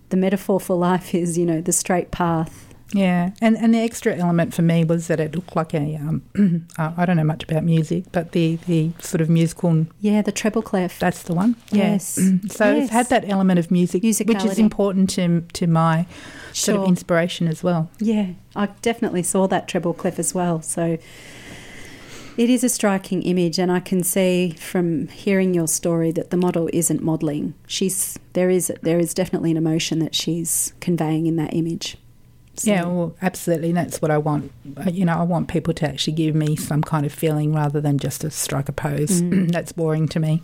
the 0.10 0.18
metaphor 0.18 0.60
for 0.60 0.76
life 0.76 1.16
is, 1.16 1.38
you 1.38 1.46
know, 1.46 1.62
the 1.62 1.72
straight 1.72 2.12
path. 2.12 2.73
Yeah, 2.94 3.32
and 3.42 3.58
and 3.58 3.74
the 3.74 3.80
extra 3.80 4.16
element 4.16 4.54
for 4.54 4.62
me 4.62 4.84
was 4.86 5.08
that 5.08 5.20
it 5.20 5.36
looked 5.36 5.56
like 5.56 5.74
a 5.74 5.96
um, 5.96 6.68
I 6.78 7.06
don't 7.06 7.18
know 7.18 7.24
much 7.24 7.44
about 7.44 7.64
music, 7.64 8.06
but 8.12 8.32
the 8.32 8.58
the 8.68 8.92
sort 9.00 9.22
of 9.22 9.30
musical. 9.30 9.88
Yeah, 10.00 10.22
the 10.22 10.32
treble 10.32 10.62
clef. 10.62 11.00
That's 11.00 11.24
the 11.24 11.34
one. 11.34 11.56
Yes. 11.72 12.18
Yeah. 12.22 12.32
So 12.54 12.72
yes. 12.72 12.84
it's 12.84 12.92
had 12.92 13.10
that 13.10 13.28
element 13.28 13.58
of 13.58 13.72
music, 13.72 14.04
which 14.04 14.46
is 14.46 14.60
important 14.60 15.10
to 15.12 15.42
to 15.42 15.68
my 15.68 16.06
sure. 16.54 16.76
sort 16.76 16.82
of 16.82 16.88
inspiration 16.88 17.48
as 17.48 17.64
well. 17.64 17.90
Yeah, 18.00 18.34
I 18.56 18.68
definitely 18.82 19.24
saw 19.24 19.48
that 19.48 19.68
treble 19.68 19.94
clef 19.94 20.20
as 20.20 20.36
well. 20.36 20.62
So 20.62 21.00
it 22.38 22.50
is 22.50 22.64
a 22.64 22.70
striking 22.70 23.22
image, 23.24 23.60
and 23.60 23.72
I 23.72 23.80
can 23.80 24.04
see 24.04 24.52
from 24.60 25.08
hearing 25.08 25.54
your 25.54 25.68
story 25.68 26.12
that 26.12 26.30
the 26.30 26.38
model 26.38 26.70
isn't 26.74 27.02
modelling. 27.02 27.54
She's 27.68 28.20
there 28.34 28.50
is 28.50 28.72
there 28.82 29.00
is 29.00 29.14
definitely 29.14 29.52
an 29.52 29.58
emotion 29.58 30.00
that 30.00 30.14
she's 30.14 30.74
conveying 30.80 31.26
in 31.28 31.36
that 31.38 31.54
image. 31.54 31.98
So. 32.56 32.70
Yeah, 32.70 32.86
well, 32.86 33.16
absolutely. 33.22 33.72
That's 33.72 34.02
what 34.02 34.12
I 34.12 34.20
want. 34.20 34.52
Uh, 34.78 34.90
you 34.92 35.06
know, 35.06 35.18
I 35.18 35.24
want 35.24 35.48
people 35.48 35.74
to 35.74 35.88
actually 35.88 36.14
give 36.14 36.36
me 36.36 36.56
some 36.56 36.84
kind 36.84 37.06
of 37.06 37.12
feeling 37.12 37.54
rather 37.54 37.82
than 37.82 37.98
just 37.98 38.24
a 38.24 38.30
strike 38.30 38.70
a 38.70 38.72
pose. 38.72 39.22
Mm. 39.22 39.52
That's 39.52 39.72
boring 39.72 40.08
to 40.10 40.20
me. 40.20 40.44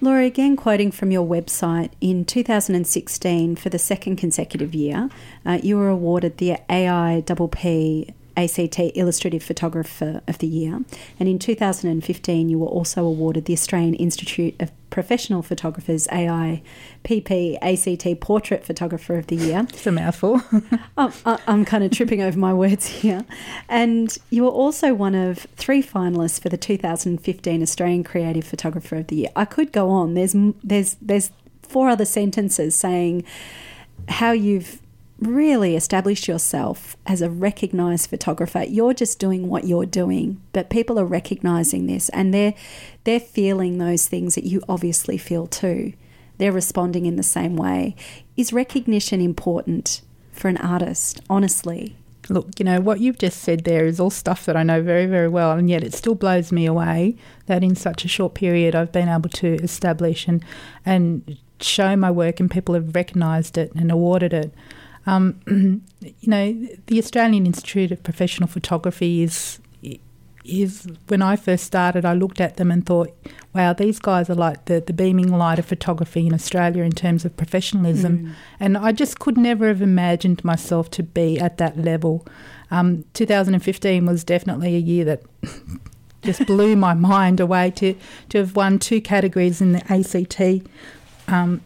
Laura, 0.00 0.24
again 0.26 0.56
quoting 0.56 0.90
from 0.90 1.10
your 1.10 1.26
website, 1.26 1.90
in 2.00 2.24
2016, 2.24 3.56
for 3.56 3.70
the 3.70 3.78
second 3.78 4.16
consecutive 4.16 4.74
year, 4.74 5.08
uh, 5.46 5.58
you 5.62 5.78
were 5.78 5.88
awarded 5.88 6.36
the 6.36 6.58
AI 6.68 7.20
Double 7.20 7.48
P 7.48 8.12
ACT 8.36 8.78
Illustrative 8.94 9.42
Photographer 9.42 10.20
of 10.28 10.38
the 10.38 10.46
Year. 10.46 10.80
And 11.18 11.28
in 11.28 11.38
2015, 11.38 12.48
you 12.48 12.58
were 12.58 12.66
also 12.66 13.04
awarded 13.04 13.46
the 13.46 13.52
Australian 13.52 13.94
Institute 13.94 14.54
of 14.60 14.70
Professional 14.90 15.42
Photographers 15.42 16.06
AI 16.12 16.62
PP 17.04 17.58
ACT 17.60 18.20
Portrait 18.20 18.64
Photographer 18.64 19.16
of 19.16 19.26
the 19.26 19.36
Year. 19.36 19.66
It's 19.68 19.86
a 19.86 19.92
mouthful. 19.92 20.42
I'm, 20.96 21.12
I'm 21.24 21.64
kind 21.64 21.84
of 21.84 21.90
tripping 21.90 22.22
over 22.22 22.38
my 22.38 22.54
words 22.54 22.86
here. 22.86 23.24
And 23.68 24.16
you 24.30 24.44
were 24.44 24.50
also 24.50 24.94
one 24.94 25.14
of 25.14 25.40
three 25.56 25.82
finalists 25.82 26.40
for 26.40 26.48
the 26.48 26.56
2015 26.56 27.62
Australian 27.62 28.04
Creative 28.04 28.44
Photographer 28.44 28.96
of 28.96 29.08
the 29.08 29.16
Year. 29.16 29.30
I 29.34 29.44
could 29.44 29.72
go 29.72 29.90
on. 29.90 30.14
There's 30.14 30.34
there's 30.62 30.96
there's 31.00 31.30
four 31.62 31.88
other 31.88 32.04
sentences 32.04 32.74
saying 32.74 33.24
how 34.08 34.30
you've 34.32 34.80
really 35.18 35.76
established 35.76 36.28
yourself 36.28 36.96
as 37.06 37.22
a 37.22 37.30
recognized 37.30 38.10
photographer. 38.10 38.64
You're 38.64 38.94
just 38.94 39.18
doing 39.18 39.48
what 39.48 39.64
you're 39.64 39.86
doing, 39.86 40.42
but 40.52 40.70
people 40.70 40.98
are 40.98 41.06
recognizing 41.06 41.86
this 41.86 42.08
and 42.10 42.34
they're 42.34 42.54
they're 43.04 43.20
feeling 43.20 43.78
those 43.78 44.08
things 44.08 44.34
that 44.34 44.44
you 44.44 44.62
obviously 44.68 45.16
feel 45.16 45.46
too. 45.46 45.94
They're 46.38 46.52
responding 46.52 47.06
in 47.06 47.16
the 47.16 47.22
same 47.22 47.56
way. 47.56 47.96
Is 48.36 48.52
recognition 48.52 49.20
important 49.20 50.02
for 50.32 50.48
an 50.48 50.58
artist, 50.58 51.20
honestly? 51.30 51.96
Look, 52.28 52.58
you 52.58 52.64
know, 52.64 52.80
what 52.80 53.00
you've 53.00 53.18
just 53.18 53.40
said 53.40 53.64
there 53.64 53.86
is 53.86 54.00
all 54.00 54.10
stuff 54.10 54.44
that 54.46 54.56
I 54.56 54.64
know 54.64 54.82
very, 54.82 55.06
very 55.06 55.28
well, 55.28 55.52
and 55.52 55.70
yet 55.70 55.84
it 55.84 55.94
still 55.94 56.16
blows 56.16 56.50
me 56.50 56.66
away 56.66 57.16
that 57.46 57.62
in 57.62 57.76
such 57.76 58.04
a 58.04 58.08
short 58.08 58.34
period 58.34 58.74
I've 58.74 58.92
been 58.92 59.08
able 59.08 59.30
to 59.30 59.54
establish 59.62 60.26
and, 60.26 60.44
and 60.84 61.38
show 61.60 61.94
my 61.96 62.10
work 62.10 62.40
and 62.40 62.50
people 62.50 62.74
have 62.74 62.94
recognised 62.94 63.56
it 63.56 63.72
and 63.74 63.90
awarded 63.90 64.34
it. 64.34 64.52
Um, 65.06 65.40
you 66.00 66.28
know, 66.28 66.52
the 66.86 66.98
Australian 66.98 67.46
Institute 67.46 67.92
of 67.92 68.02
Professional 68.02 68.48
Photography 68.48 69.22
is 69.22 69.60
is 70.48 70.86
when 71.08 71.22
I 71.22 71.36
first 71.36 71.64
started, 71.64 72.04
I 72.04 72.14
looked 72.14 72.40
at 72.40 72.56
them 72.56 72.70
and 72.70 72.84
thought, 72.84 73.10
wow, 73.54 73.72
these 73.72 73.98
guys 73.98 74.30
are 74.30 74.34
like 74.34 74.66
the, 74.66 74.80
the 74.80 74.92
beaming 74.92 75.32
light 75.32 75.58
of 75.58 75.66
photography 75.66 76.26
in 76.26 76.32
Australia 76.32 76.82
in 76.82 76.92
terms 76.92 77.24
of 77.24 77.36
professionalism. 77.36 78.18
Mm. 78.18 78.32
And 78.60 78.78
I 78.78 78.92
just 78.92 79.18
could 79.18 79.36
never 79.36 79.68
have 79.68 79.82
imagined 79.82 80.44
myself 80.44 80.90
to 80.92 81.02
be 81.02 81.38
at 81.38 81.58
that 81.58 81.78
level. 81.78 82.26
Um, 82.70 83.04
2015 83.14 84.06
was 84.06 84.24
definitely 84.24 84.76
a 84.76 84.80
year 84.80 85.04
that 85.04 85.22
just 86.22 86.46
blew 86.46 86.76
my 86.76 86.94
mind 86.94 87.40
away 87.40 87.70
to, 87.72 87.96
to 88.30 88.38
have 88.38 88.56
won 88.56 88.78
two 88.78 89.00
categories 89.00 89.60
in 89.60 89.72
the 89.72 89.82
ACT. 89.92 90.66
Um, 91.28 91.60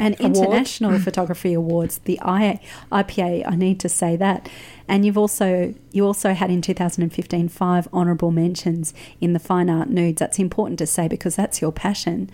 and 0.00 0.18
award. 0.20 0.36
international 0.36 0.98
photography 1.00 1.52
awards, 1.52 1.98
the 1.98 2.18
I, 2.22 2.60
IPA. 2.90 3.44
I 3.46 3.56
need 3.56 3.80
to 3.80 3.88
say 3.88 4.16
that. 4.16 4.48
And 4.88 5.04
you've 5.04 5.18
also 5.18 5.74
you 5.92 6.04
also 6.04 6.34
had 6.34 6.50
in 6.50 6.62
2015 6.62 7.48
five 7.48 7.88
honourable 7.92 8.30
mentions 8.30 8.92
in 9.20 9.32
the 9.32 9.38
fine 9.38 9.70
art 9.70 9.88
nudes. 9.88 10.18
That's 10.18 10.38
important 10.38 10.78
to 10.80 10.86
say 10.86 11.08
because 11.08 11.36
that's 11.36 11.60
your 11.60 11.72
passion. 11.72 12.30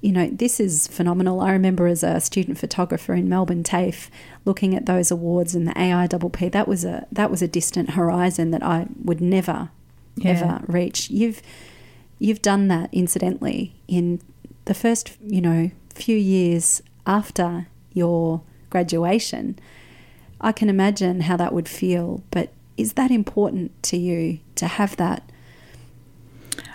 You 0.00 0.12
know, 0.12 0.30
this 0.30 0.60
is 0.60 0.86
phenomenal. 0.86 1.40
I 1.40 1.52
remember 1.52 1.86
as 1.86 2.02
a 2.02 2.20
student 2.20 2.56
photographer 2.56 3.12
in 3.12 3.28
Melbourne 3.28 3.62
TAFE 3.62 4.10
looking 4.46 4.74
at 4.74 4.86
those 4.86 5.10
awards 5.10 5.54
and 5.54 5.68
the 5.68 5.72
AIPP. 5.72 6.52
That 6.52 6.66
was 6.66 6.84
a 6.84 7.06
that 7.12 7.30
was 7.30 7.42
a 7.42 7.48
distant 7.48 7.90
horizon 7.90 8.50
that 8.52 8.62
I 8.62 8.86
would 9.04 9.20
never 9.20 9.70
yeah. 10.16 10.30
ever 10.30 10.64
reach. 10.66 11.10
You've 11.10 11.42
you've 12.18 12.42
done 12.42 12.68
that 12.68 12.88
incidentally 12.92 13.74
in 13.88 14.20
the 14.66 14.74
first, 14.74 15.16
you 15.20 15.40
know, 15.40 15.70
few 16.00 16.16
years 16.16 16.82
after 17.06 17.66
your 17.92 18.42
graduation, 18.70 19.58
I 20.40 20.52
can 20.52 20.68
imagine 20.68 21.22
how 21.22 21.36
that 21.36 21.52
would 21.52 21.68
feel. 21.68 22.22
But 22.30 22.52
is 22.76 22.94
that 22.94 23.10
important 23.10 23.82
to 23.84 23.96
you 23.96 24.38
to 24.54 24.66
have 24.66 24.96
that 24.96 25.30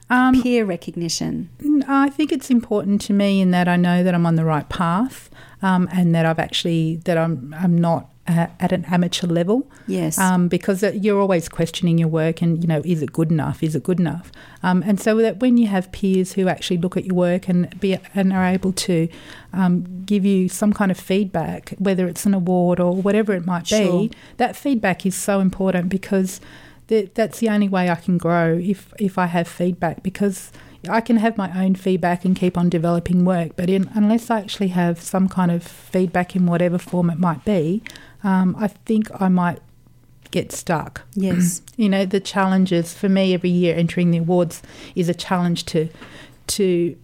um, 0.09 0.41
peer 0.41 0.65
recognition? 0.65 1.49
I 1.88 2.09
think 2.09 2.31
it's 2.31 2.49
important 2.49 3.01
to 3.01 3.13
me 3.13 3.41
in 3.41 3.51
that 3.51 3.67
I 3.67 3.75
know 3.75 4.03
that 4.03 4.13
I'm 4.13 4.25
on 4.25 4.35
the 4.35 4.45
right 4.45 4.67
path 4.69 5.29
um, 5.61 5.89
and 5.91 6.13
that 6.13 6.25
I've 6.25 6.39
actually 6.39 6.97
that 7.05 7.17
I'm 7.17 7.53
I'm 7.57 7.77
not 7.77 8.09
at 8.27 8.71
an 8.71 8.85
amateur 8.85 9.27
level. 9.27 9.67
Yes. 9.88 10.17
Um, 10.17 10.47
because 10.47 10.81
you're 10.81 11.19
always 11.19 11.47
questioning 11.47 11.97
your 11.97 12.07
work 12.07 12.41
and, 12.41 12.61
you 12.61 12.67
know, 12.67 12.81
is 12.83 13.01
it 13.01 13.13
good 13.13 13.31
enough? 13.31 13.61
Is 13.61 13.75
it 13.75 13.83
good 13.83 13.99
enough? 13.99 14.31
Um, 14.63 14.83
and 14.85 14.99
so 14.99 15.17
that 15.17 15.39
when 15.39 15.57
you 15.57 15.67
have 15.67 15.91
peers 15.91 16.33
who 16.33 16.47
actually 16.47 16.77
look 16.77 16.97
at 16.97 17.05
your 17.05 17.15
work 17.15 17.47
and 17.47 17.79
be 17.79 17.97
and 18.15 18.33
are 18.33 18.45
able 18.45 18.73
to 18.73 19.07
um, 19.53 20.03
give 20.05 20.25
you 20.25 20.49
some 20.49 20.73
kind 20.73 20.89
of 20.91 20.99
feedback, 20.99 21.75
whether 21.77 22.07
it's 22.07 22.25
an 22.25 22.33
award 22.33 22.79
or 22.79 22.95
whatever 22.95 23.33
it 23.33 23.45
might 23.45 23.67
sure. 23.67 24.07
be, 24.07 24.11
that 24.38 24.55
feedback 24.55 25.05
is 25.05 25.15
so 25.15 25.39
important 25.39 25.89
because 25.89 26.41
that's 26.88 27.39
the 27.39 27.49
only 27.49 27.67
way 27.67 27.89
I 27.89 27.95
can 27.95 28.19
grow 28.19 28.59
if 28.61 28.93
if 28.99 29.17
I 29.17 29.25
have 29.25 29.47
feedback 29.47 30.03
because 30.03 30.51
I 30.89 31.01
can 31.01 31.17
have 31.17 31.38
my 31.38 31.63
own 31.63 31.75
feedback 31.75 32.25
and 32.25 32.35
keep 32.35 32.57
on 32.57 32.69
developing 32.69 33.25
work, 33.25 33.53
but 33.55 33.69
in, 33.69 33.89
unless 33.93 34.29
I 34.29 34.39
actually 34.39 34.69
have 34.69 35.01
some 35.01 35.27
kind 35.27 35.51
of 35.51 35.63
feedback 35.63 36.35
in 36.35 36.45
whatever 36.45 36.77
form 36.77 37.09
it 37.09 37.19
might 37.19 37.43
be, 37.45 37.81
um, 38.25 38.55
I 38.59 38.67
think 38.67 39.09
I 39.21 39.29
might 39.29 39.59
get 40.31 40.51
stuck. 40.51 41.03
Yes. 41.13 41.61
you 41.77 41.88
know, 41.88 42.05
the 42.05 42.19
challenges 42.19 42.93
for 42.93 43.07
me 43.07 43.33
every 43.33 43.51
year 43.51 43.75
entering 43.75 44.11
the 44.11 44.17
awards 44.17 44.61
is 44.95 45.07
a 45.07 45.13
challenge 45.13 45.65
to 45.67 45.89
to 46.47 46.97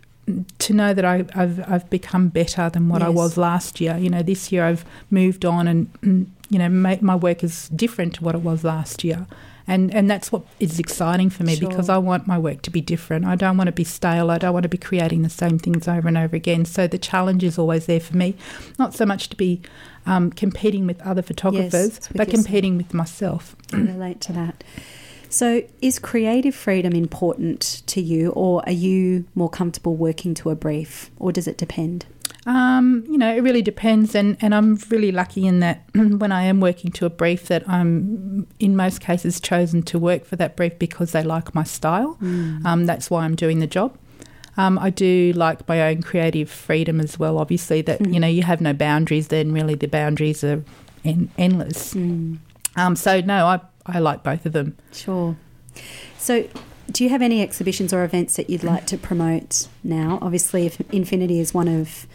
to 0.60 0.74
know 0.74 0.94
that 0.94 1.04
I, 1.04 1.26
have 1.34 1.64
I've 1.68 1.90
become 1.90 2.30
better 2.30 2.70
than 2.70 2.90
what 2.90 3.02
yes. 3.02 3.08
I 3.08 3.10
was 3.10 3.38
last 3.38 3.80
year. 3.80 3.98
You 3.98 4.10
know, 4.10 4.24
this 4.24 4.52
year 4.52 4.66
I've 4.66 4.84
moved 5.10 5.46
on 5.46 5.68
and 5.68 6.28
you 6.50 6.60
know 6.60 6.70
made 6.70 7.02
my 7.02 7.16
work 7.16 7.44
is 7.44 7.70
different 7.70 8.16
to 8.16 8.24
what 8.24 8.34
it 8.36 8.42
was 8.42 8.64
last 8.64 9.04
year 9.04 9.28
and 9.72 9.94
and 9.96 10.12
that's 10.12 10.34
what 10.34 10.44
is 10.60 10.80
exciting 10.80 11.30
for 11.30 11.44
me 11.44 11.56
sure. 11.56 11.70
because 11.70 11.88
I 11.88 11.98
want 11.98 12.28
my 12.28 12.38
work 12.38 12.62
to 12.64 12.70
be 12.70 12.82
different. 12.82 13.26
I 13.26 13.36
don't 13.36 13.56
want 13.56 13.70
to 13.70 13.72
be 13.72 13.86
stale. 13.86 14.30
I 14.30 14.38
don't 14.38 14.52
want 14.52 14.64
to 14.64 14.70
be 14.70 14.78
creating 14.78 15.22
the 15.22 15.30
same 15.30 15.58
things 15.58 15.88
over 15.88 16.10
and 16.10 16.18
over 16.18 16.36
again. 16.36 16.66
So 16.66 16.88
the 16.88 16.98
challenge 16.98 17.42
is 17.44 17.58
always 17.58 17.86
there 17.86 18.02
for 18.02 18.18
me, 18.18 18.36
not 18.78 18.94
so 18.94 19.06
much 19.06 19.30
to 19.30 19.38
be 19.38 19.62
um, 20.06 20.30
competing 20.32 20.86
with 20.86 21.02
other 21.02 21.22
photographers, 21.22 21.94
yes, 21.94 22.10
but 22.14 22.30
competing 22.30 22.76
with 22.76 22.94
myself. 22.94 23.56
I 23.72 23.78
relate 23.78 24.20
to 24.22 24.34
that. 24.34 24.64
So, 25.30 25.64
is 25.82 25.98
creative 25.98 26.54
freedom 26.54 26.92
important 26.92 27.84
to 27.88 28.02
you, 28.02 28.32
or 28.32 28.62
are 28.66 28.74
you 28.74 29.24
more 29.34 29.50
comfortable 29.50 29.96
working 29.96 30.34
to 30.34 30.50
a 30.50 30.56
brief, 30.56 31.10
or 31.18 31.32
does 31.32 31.48
it 31.48 31.58
depend? 31.58 32.06
Um, 32.46 33.04
you 33.08 33.18
know, 33.18 33.34
it 33.34 33.42
really 33.42 33.62
depends, 33.62 34.16
and, 34.16 34.36
and 34.42 34.56
I'm 34.56 34.76
really 34.90 35.12
lucky 35.12 35.46
in 35.46 35.60
that 35.60 35.84
when 35.94 36.32
I 36.32 36.44
am 36.44 36.60
working 36.60 36.92
to 36.94 37.06
a 37.06 37.10
brief, 37.10 37.48
that 37.48 37.68
I'm 37.70 38.48
in 38.60 38.76
most 38.76 39.00
cases 39.00 39.40
chosen 39.40 39.84
to 39.84 40.00
work 40.00 40.26
for 40.26 40.36
that 40.38 40.56
brief 40.56 40.80
because 40.80 41.12
they 41.12 41.24
like 41.24 41.54
my 41.54 41.64
style. 41.64 42.18
Mm. 42.22 42.66
Um, 42.66 42.86
that's 42.86 43.10
why 43.12 43.26
I'm 43.26 43.36
doing 43.36 43.60
the 43.60 43.68
job. 43.68 43.98
Um, 44.58 44.78
I 44.80 44.90
do 44.90 45.34
like 45.36 45.68
my 45.68 45.82
own 45.90 46.02
creative 46.02 46.50
freedom 46.50 47.00
as 47.00 47.18
well. 47.18 47.38
Obviously, 47.38 47.82
that 47.84 48.00
mm. 48.00 48.14
you 48.14 48.20
know 48.20 48.28
you 48.28 48.44
have 48.44 48.60
no 48.60 48.74
boundaries. 48.74 49.30
Then 49.30 49.54
really 49.54 49.76
the 49.76 49.88
boundaries 49.88 50.44
are 50.44 50.64
en- 51.06 51.32
endless. 51.38 51.94
Mm. 51.94 52.40
Um, 52.76 52.96
so 52.96 53.22
no, 53.22 53.46
I 53.46 53.60
I 53.86 54.00
like 54.00 54.24
both 54.24 54.46
of 54.46 54.54
them. 54.54 54.78
Sure. 54.92 55.38
So 56.18 56.48
do 56.92 57.04
you 57.04 57.10
have 57.10 57.22
any 57.22 57.42
exhibitions 57.42 57.94
or 57.94 58.04
events 58.04 58.36
that 58.36 58.50
you'd 58.50 58.64
like 58.64 58.86
to 58.88 58.98
promote 58.98 59.68
now? 59.84 60.20
Obviously, 60.22 60.66
if 60.66 60.80
Infinity 60.92 61.40
is 61.40 61.54
one 61.54 61.68
of 61.68 62.08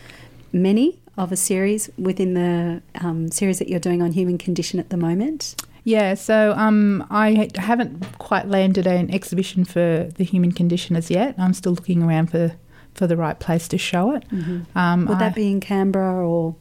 many 0.52 0.98
of 1.16 1.32
a 1.32 1.36
series 1.36 1.88
within 1.98 2.34
the 2.34 2.82
um, 3.00 3.30
series 3.30 3.58
that 3.58 3.68
you're 3.68 3.80
doing 3.80 4.02
on 4.02 4.12
human 4.12 4.36
condition 4.38 4.78
at 4.78 4.90
the 4.90 4.96
moment. 4.96 5.54
Yeah, 5.84 6.14
so 6.14 6.52
um, 6.56 7.06
I 7.10 7.48
haven't 7.56 8.18
quite 8.18 8.48
landed 8.48 8.86
an 8.86 9.10
exhibition 9.14 9.64
for 9.64 10.08
the 10.16 10.24
human 10.24 10.52
condition 10.52 10.96
as 10.96 11.10
yet. 11.10 11.34
I'm 11.38 11.54
still 11.54 11.72
looking 11.72 12.02
around 12.02 12.30
for 12.30 12.52
for 12.94 13.06
the 13.06 13.16
right 13.16 13.38
place 13.38 13.68
to 13.68 13.76
show 13.78 14.12
it. 14.12 14.26
Mm-hmm. 14.30 14.76
Um, 14.78 15.06
Would 15.06 15.16
I- 15.16 15.20
that 15.20 15.34
be 15.34 15.50
in 15.50 15.60
Canberra 15.60 16.26
or? 16.28 16.56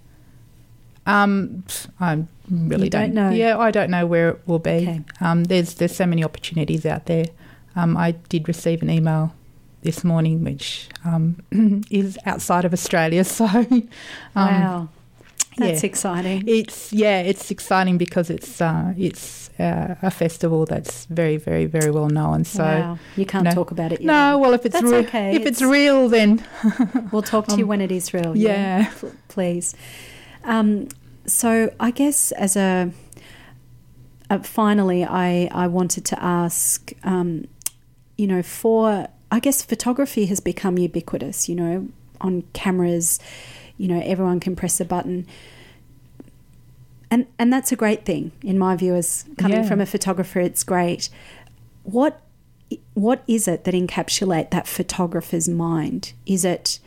Um, 1.08 1.64
I 2.00 2.24
really 2.50 2.86
You 2.86 2.90
don't 2.90 3.14
know? 3.14 3.30
Yeah, 3.30 3.58
I 3.58 3.72
don't 3.72 3.90
know 3.92 4.06
where 4.06 4.30
it 4.30 4.42
will 4.48 4.60
be. 4.60 4.70
Okay. 4.72 5.02
Um, 5.22 5.44
there's 5.46 5.76
there's 5.76 5.96
so 5.96 6.06
many 6.06 6.24
opportunities 6.24 6.86
out 6.86 7.06
there. 7.06 7.26
Um, 7.76 7.98
I 7.98 8.12
did 8.30 8.48
receive 8.48 8.82
an 8.82 8.90
email 8.90 9.34
this 9.82 10.04
morning, 10.04 10.44
which 10.44 10.88
um, 11.04 11.38
is 11.92 12.18
outside 12.26 12.66
of 12.66 12.74
Australia. 12.74 13.24
So, 13.40 13.46
um, 13.46 13.92
wow, 14.36 14.90
that's 15.58 15.84
yeah. 15.84 15.88
exciting. 15.90 16.44
It's 16.48 16.92
yeah, 16.94 17.22
it's 17.22 17.52
exciting 17.52 17.98
because 17.98 18.30
it's 18.30 18.60
uh, 18.62 18.94
it's 18.98 19.50
uh, 19.60 19.96
a 20.02 20.12
festival 20.12 20.66
that's 20.66 21.06
very 21.06 21.38
very 21.38 21.66
very 21.66 21.92
well 21.92 22.10
known. 22.10 22.44
So. 22.46 22.64
wow, 22.64 22.98
you 23.16 23.26
can't 23.26 23.50
talk 23.52 23.72
about 23.72 23.92
it 23.94 24.02
yet. 24.02 24.08
No, 24.08 24.38
well, 24.40 24.54
if 24.54 24.66
it's 24.66 24.82
real, 24.82 24.96
okay. 24.96 25.36
if 25.36 25.46
it's, 25.46 25.62
It's- 25.62 25.72
real, 25.72 26.10
then 26.10 26.44
We'll 27.12 27.22
talk 27.22 27.48
to 27.48 27.56
you 27.58 27.64
Um, 27.64 27.70
when 27.70 27.82
it 27.82 27.92
is 27.92 28.14
real. 28.14 28.36
yeah. 28.36 28.92
P- 29.02 29.08
please. 29.30 29.76
Um, 30.44 30.88
so 31.26 31.74
I 31.80 31.92
guess 31.92 32.32
as 32.34 32.56
a 32.58 32.92
uh, 34.30 34.40
finally, 34.40 35.04
I 35.06 35.50
I 35.52 35.68
wanted 35.68 36.04
to 36.06 36.22
ask, 36.24 36.92
um, 37.04 37.46
you 38.18 38.28
know, 38.28 38.42
for 38.42 39.08
I 39.32 39.40
guess 39.40 39.62
photography 39.62 40.26
has 40.28 40.40
become 40.40 40.78
ubiquitous. 40.78 41.50
You 41.50 41.56
know, 41.56 41.88
on 42.22 42.44
cameras, 42.54 43.20
you 43.78 43.88
know, 43.88 44.02
everyone 44.06 44.40
can 44.40 44.56
press 44.56 44.80
a 44.80 44.86
button. 44.86 45.26
And, 47.12 47.28
and 47.40 47.54
that's 47.54 47.72
a 47.72 47.76
great 47.76 48.04
thing 48.04 48.32
in 48.44 48.58
my 48.58 48.76
view 48.76 48.96
as 48.96 49.26
coming 49.38 49.64
Yeah. 49.64 49.68
from 49.70 49.80
a 49.80 49.86
photographer 49.86 50.40
it's 50.40 50.64
great 50.64 51.08
what 51.84 52.20
what 52.96 53.24
is 53.28 53.48
it 53.48 53.64
that 53.64 53.74
encapsulate 53.76 54.50
that 54.50 54.68
photographer's 54.68 55.48
mind 55.48 56.14
is 56.26 56.44
it 56.44 56.80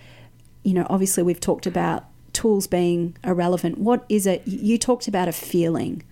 you 0.64 0.74
know 0.74 0.86
obviously 0.90 1.22
we've 1.22 1.40
talked 1.40 1.66
about 1.66 2.04
tools 2.32 2.66
being 2.66 3.16
irrelevant 3.24 3.78
what 3.78 4.04
is 4.08 4.26
it 4.26 4.42
you 4.46 4.76
talked 4.76 5.06
about 5.08 5.28
a 5.28 5.32
feeling 5.32 6.02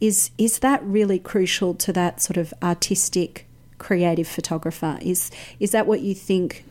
is 0.00 0.32
is 0.36 0.58
that 0.58 0.82
really 0.84 1.18
crucial 1.20 1.72
to 1.72 1.92
that 1.92 2.20
sort 2.20 2.36
of 2.36 2.52
artistic 2.62 3.46
creative 3.86 4.28
photographer 4.28 4.92
is 5.02 5.30
is 5.58 5.70
that 5.72 5.86
what 5.86 6.00
you 6.00 6.14
think 6.14 6.64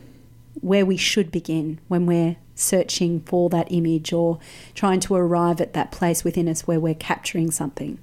where 0.60 0.84
we 0.86 0.96
should 0.96 1.30
begin 1.30 1.78
when 1.88 2.06
we're 2.06 2.36
searching 2.54 3.20
for 3.20 3.48
that 3.50 3.66
image 3.70 4.12
or 4.12 4.38
trying 4.74 5.00
to 5.00 5.14
arrive 5.14 5.60
at 5.60 5.72
that 5.74 5.90
place 5.90 6.24
within 6.24 6.46
us 6.48 6.66
where 6.66 6.80
we're 6.80 6.94
capturing 7.10 7.50
something 7.50 7.98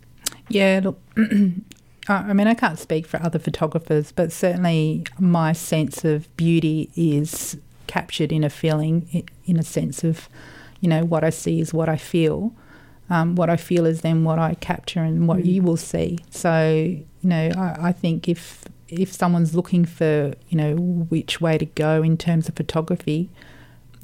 Yeah, 0.50 0.82
look, 0.84 1.00
I 2.08 2.34
mean, 2.34 2.48
I 2.48 2.56
can't 2.56 2.80
speak 2.80 3.06
for 3.06 3.22
other 3.22 3.38
photographers, 3.40 4.12
but 4.12 4.32
certainly 4.32 5.04
my 5.20 5.54
sense 5.54 6.04
of 6.04 6.36
beauty 6.38 6.90
is 6.96 7.58
captured 7.86 8.32
in 8.32 8.44
a 8.44 8.50
feeling, 8.50 9.28
in 9.46 9.58
a 9.60 9.64
sense 9.64 10.04
of, 10.04 10.28
you 10.82 10.90
know, 10.90 11.04
what 11.06 11.24
I 11.24 11.30
see 11.30 11.60
is 11.60 11.72
what 11.74 11.88
I 11.88 11.98
feel. 11.98 12.52
Um, 13.12 13.36
what 13.36 13.50
I 13.50 13.58
feel 13.58 13.86
is 13.86 14.02
then 14.02 14.24
what 14.24 14.40
I 14.40 14.56
capture 14.56 15.02
and 15.04 15.28
what 15.28 15.40
Mm. 15.40 15.46
you 15.46 15.62
will 15.62 15.78
see. 15.78 16.18
So, 16.32 16.54
you 17.22 17.30
know, 17.34 17.52
I, 17.56 17.90
I 17.90 17.92
think 17.92 18.28
if 18.28 18.66
if 18.90 19.14
someone's 19.14 19.56
looking 19.56 19.86
for, 19.86 20.34
you 20.50 20.58
know, 20.58 20.76
which 20.76 21.40
way 21.40 21.58
to 21.58 21.66
go 21.66 22.02
in 22.04 22.18
terms 22.18 22.48
of 22.50 22.56
photography, 22.56 23.30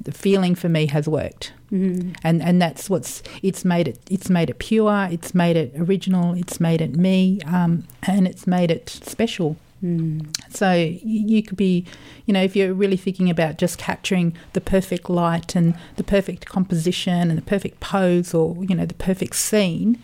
the 0.00 0.12
feeling 0.12 0.54
for 0.54 0.68
me 0.68 0.86
has 0.86 1.08
worked 1.08 1.52
mm. 1.72 2.16
and 2.22 2.42
and 2.42 2.60
that's 2.60 2.90
what's 2.90 3.22
it's 3.42 3.64
made 3.64 3.88
it 3.88 3.98
it's 4.10 4.28
made 4.28 4.50
it 4.50 4.58
pure 4.58 5.08
it's 5.10 5.34
made 5.34 5.56
it 5.56 5.72
original 5.76 6.34
it's 6.34 6.60
made 6.60 6.80
it 6.80 6.96
me 6.96 7.40
um, 7.46 7.84
and 8.02 8.26
it's 8.26 8.46
made 8.46 8.70
it 8.70 8.88
special 8.88 9.56
Mm. 9.84 10.34
so 10.48 10.72
you, 10.72 10.98
you 11.02 11.42
could 11.42 11.58
be 11.58 11.84
you 12.24 12.32
know 12.32 12.42
if 12.42 12.56
you're 12.56 12.72
really 12.72 12.96
thinking 12.96 13.28
about 13.28 13.58
just 13.58 13.76
capturing 13.76 14.34
the 14.54 14.60
perfect 14.60 15.10
light 15.10 15.54
and 15.54 15.76
the 15.96 16.02
perfect 16.02 16.46
composition 16.46 17.28
and 17.28 17.36
the 17.36 17.42
perfect 17.42 17.78
pose 17.78 18.32
or 18.32 18.56
you 18.64 18.74
know 18.74 18.86
the 18.86 18.94
perfect 18.94 19.36
scene 19.36 20.02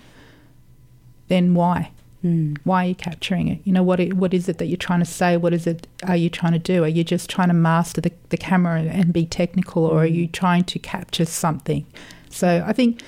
then 1.29 1.55
why 1.55 1.91
Mm. 2.25 2.57
why 2.63 2.85
are 2.85 2.89
you 2.91 2.95
capturing 2.95 3.49
it? 3.49 3.61
You 3.65 3.73
know, 3.73 3.83
what 3.83 3.99
it, 3.99 4.15
what 4.15 4.33
is 4.33 4.49
it 4.49 4.59
that 4.59 4.67
you're 4.67 4.77
trying 4.77 5.01
to 5.01 5.05
say? 5.05 5.37
What 5.37 5.53
is 5.53 5.67
it 5.67 5.89
are 6.07 6.17
you 6.17 6.31
trying 6.31 6.53
to 6.53 6.59
do? 6.59 6.85
Are 6.85 6.89
you 6.89 7.03
just 7.03 7.29
trying 7.29 7.49
to 7.49 7.55
master 7.55 8.01
the, 8.01 8.13
the 8.29 8.37
camera 8.37 8.81
and, 8.83 9.13
be 9.13 9.27
technical 9.27 9.85
or 9.85 10.03
are 10.03 10.07
you 10.07 10.29
trying 10.29 10.65
to 10.65 10.79
capture 10.79 11.25
something? 11.25 11.85
So 12.31 12.65
I 12.67 12.73
think 12.73 13.03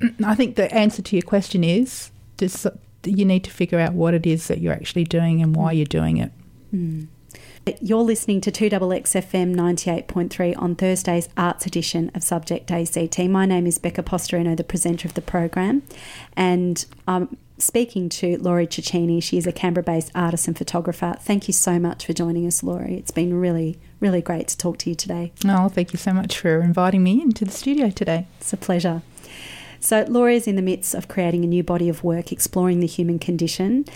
I 0.24 0.36
think 0.36 0.54
the 0.54 0.72
answer 0.72 1.02
to 1.02 1.16
your 1.16 1.22
question 1.22 1.64
is 1.64 2.10
just 2.38 2.66
you 3.04 3.24
need 3.24 3.44
to 3.44 3.50
figure 3.50 3.80
out 3.80 3.94
what 3.94 4.14
it 4.14 4.24
is 4.24 4.46
that 4.48 4.60
you're 4.60 4.72
actually 4.72 5.04
doing 5.04 5.42
and 5.42 5.56
why 5.56 5.72
you're 5.72 5.84
doing 5.84 6.18
it. 6.18 6.30
Mm. 6.72 7.08
You're 7.80 8.02
listening 8.02 8.40
to 8.42 8.50
2XXFM 8.50 9.54
98.3 9.54 10.54
on 10.56 10.74
Thursday's 10.74 11.28
Arts 11.36 11.66
edition 11.66 12.10
of 12.14 12.22
Subject 12.22 12.70
ACT. 12.70 13.18
My 13.18 13.46
name 13.46 13.66
is 13.66 13.78
Becca 13.78 14.02
Posterino, 14.02 14.56
the 14.56 14.64
presenter 14.64 15.06
of 15.06 15.14
the 15.14 15.20
program, 15.20 15.82
and 16.36 16.84
I'm 17.06 17.36
speaking 17.60 18.08
to 18.08 18.36
Laurie 18.38 18.66
Cicchini. 18.66 19.22
She 19.22 19.38
is 19.38 19.46
a 19.46 19.52
Canberra 19.52 19.84
based 19.84 20.10
artist 20.14 20.48
and 20.48 20.56
photographer. 20.56 21.16
Thank 21.20 21.48
you 21.48 21.52
so 21.52 21.78
much 21.78 22.06
for 22.06 22.12
joining 22.12 22.46
us, 22.46 22.62
Laurie. 22.62 22.96
It's 22.96 23.10
been 23.10 23.34
really, 23.34 23.78
really 24.00 24.22
great 24.22 24.48
to 24.48 24.56
talk 24.56 24.78
to 24.78 24.90
you 24.90 24.96
today. 24.96 25.32
Oh, 25.46 25.68
thank 25.68 25.92
you 25.92 25.98
so 25.98 26.12
much 26.12 26.38
for 26.38 26.60
inviting 26.60 27.02
me 27.02 27.20
into 27.22 27.44
the 27.44 27.50
studio 27.50 27.90
today. 27.90 28.26
It's 28.40 28.52
a 28.52 28.56
pleasure. 28.56 29.02
So, 29.78 30.04
Laurie 30.08 30.36
is 30.36 30.46
in 30.46 30.56
the 30.56 30.62
midst 30.62 30.94
of 30.94 31.08
creating 31.08 31.44
a 31.44 31.48
new 31.48 31.62
body 31.62 31.88
of 31.88 32.04
work 32.04 32.32
exploring 32.32 32.80
the 32.80 32.86
human 32.86 33.18
condition. 33.18 33.86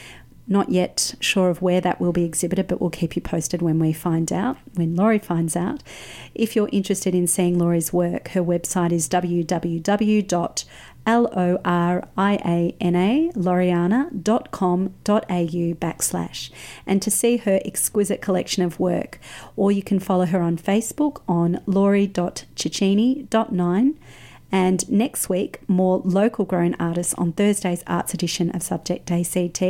Not 0.46 0.68
yet 0.68 1.14
sure 1.20 1.48
of 1.48 1.62
where 1.62 1.80
that 1.80 2.00
will 2.00 2.12
be 2.12 2.24
exhibited, 2.24 2.68
but 2.68 2.80
we'll 2.80 2.90
keep 2.90 3.16
you 3.16 3.22
posted 3.22 3.62
when 3.62 3.78
we 3.78 3.94
find 3.94 4.30
out, 4.30 4.58
when 4.74 4.94
Laurie 4.94 5.18
finds 5.18 5.56
out. 5.56 5.82
If 6.34 6.54
you're 6.54 6.68
interested 6.70 7.14
in 7.14 7.26
seeing 7.26 7.58
Laurie's 7.58 7.94
work, 7.94 8.28
her 8.28 8.42
website 8.42 8.92
is 8.92 9.08
www.loriana, 11.06 13.32
loriana.com.au 13.34 15.74
backslash, 15.74 16.50
and 16.86 17.02
to 17.02 17.10
see 17.10 17.36
her 17.38 17.60
exquisite 17.64 18.22
collection 18.22 18.62
of 18.62 18.78
work, 18.80 19.18
or 19.56 19.72
you 19.72 19.82
can 19.82 19.98
follow 19.98 20.26
her 20.26 20.40
on 20.40 20.56
Facebook 20.56 21.22
on 21.28 21.60
laurie.cicchini.9 21.66 23.94
and 24.52 24.88
next 24.88 25.28
week, 25.28 25.68
more 25.68 26.00
local 26.04 26.44
grown 26.44 26.76
artists 26.78 27.12
on 27.14 27.32
Thursday's 27.32 27.82
Arts 27.88 28.14
edition 28.14 28.50
of 28.50 28.62
Subject 28.62 29.10
ACT. 29.10 29.60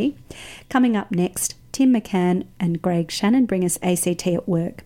Coming 0.69 0.95
up 0.95 1.11
next, 1.11 1.55
Tim 1.73 1.95
McCann 1.95 2.45
and 2.61 2.83
Greg 2.83 3.11
Shannon 3.11 3.47
bring 3.47 3.65
us 3.65 3.79
ACT 3.83 4.27
at 4.27 4.47
work. 4.47 4.85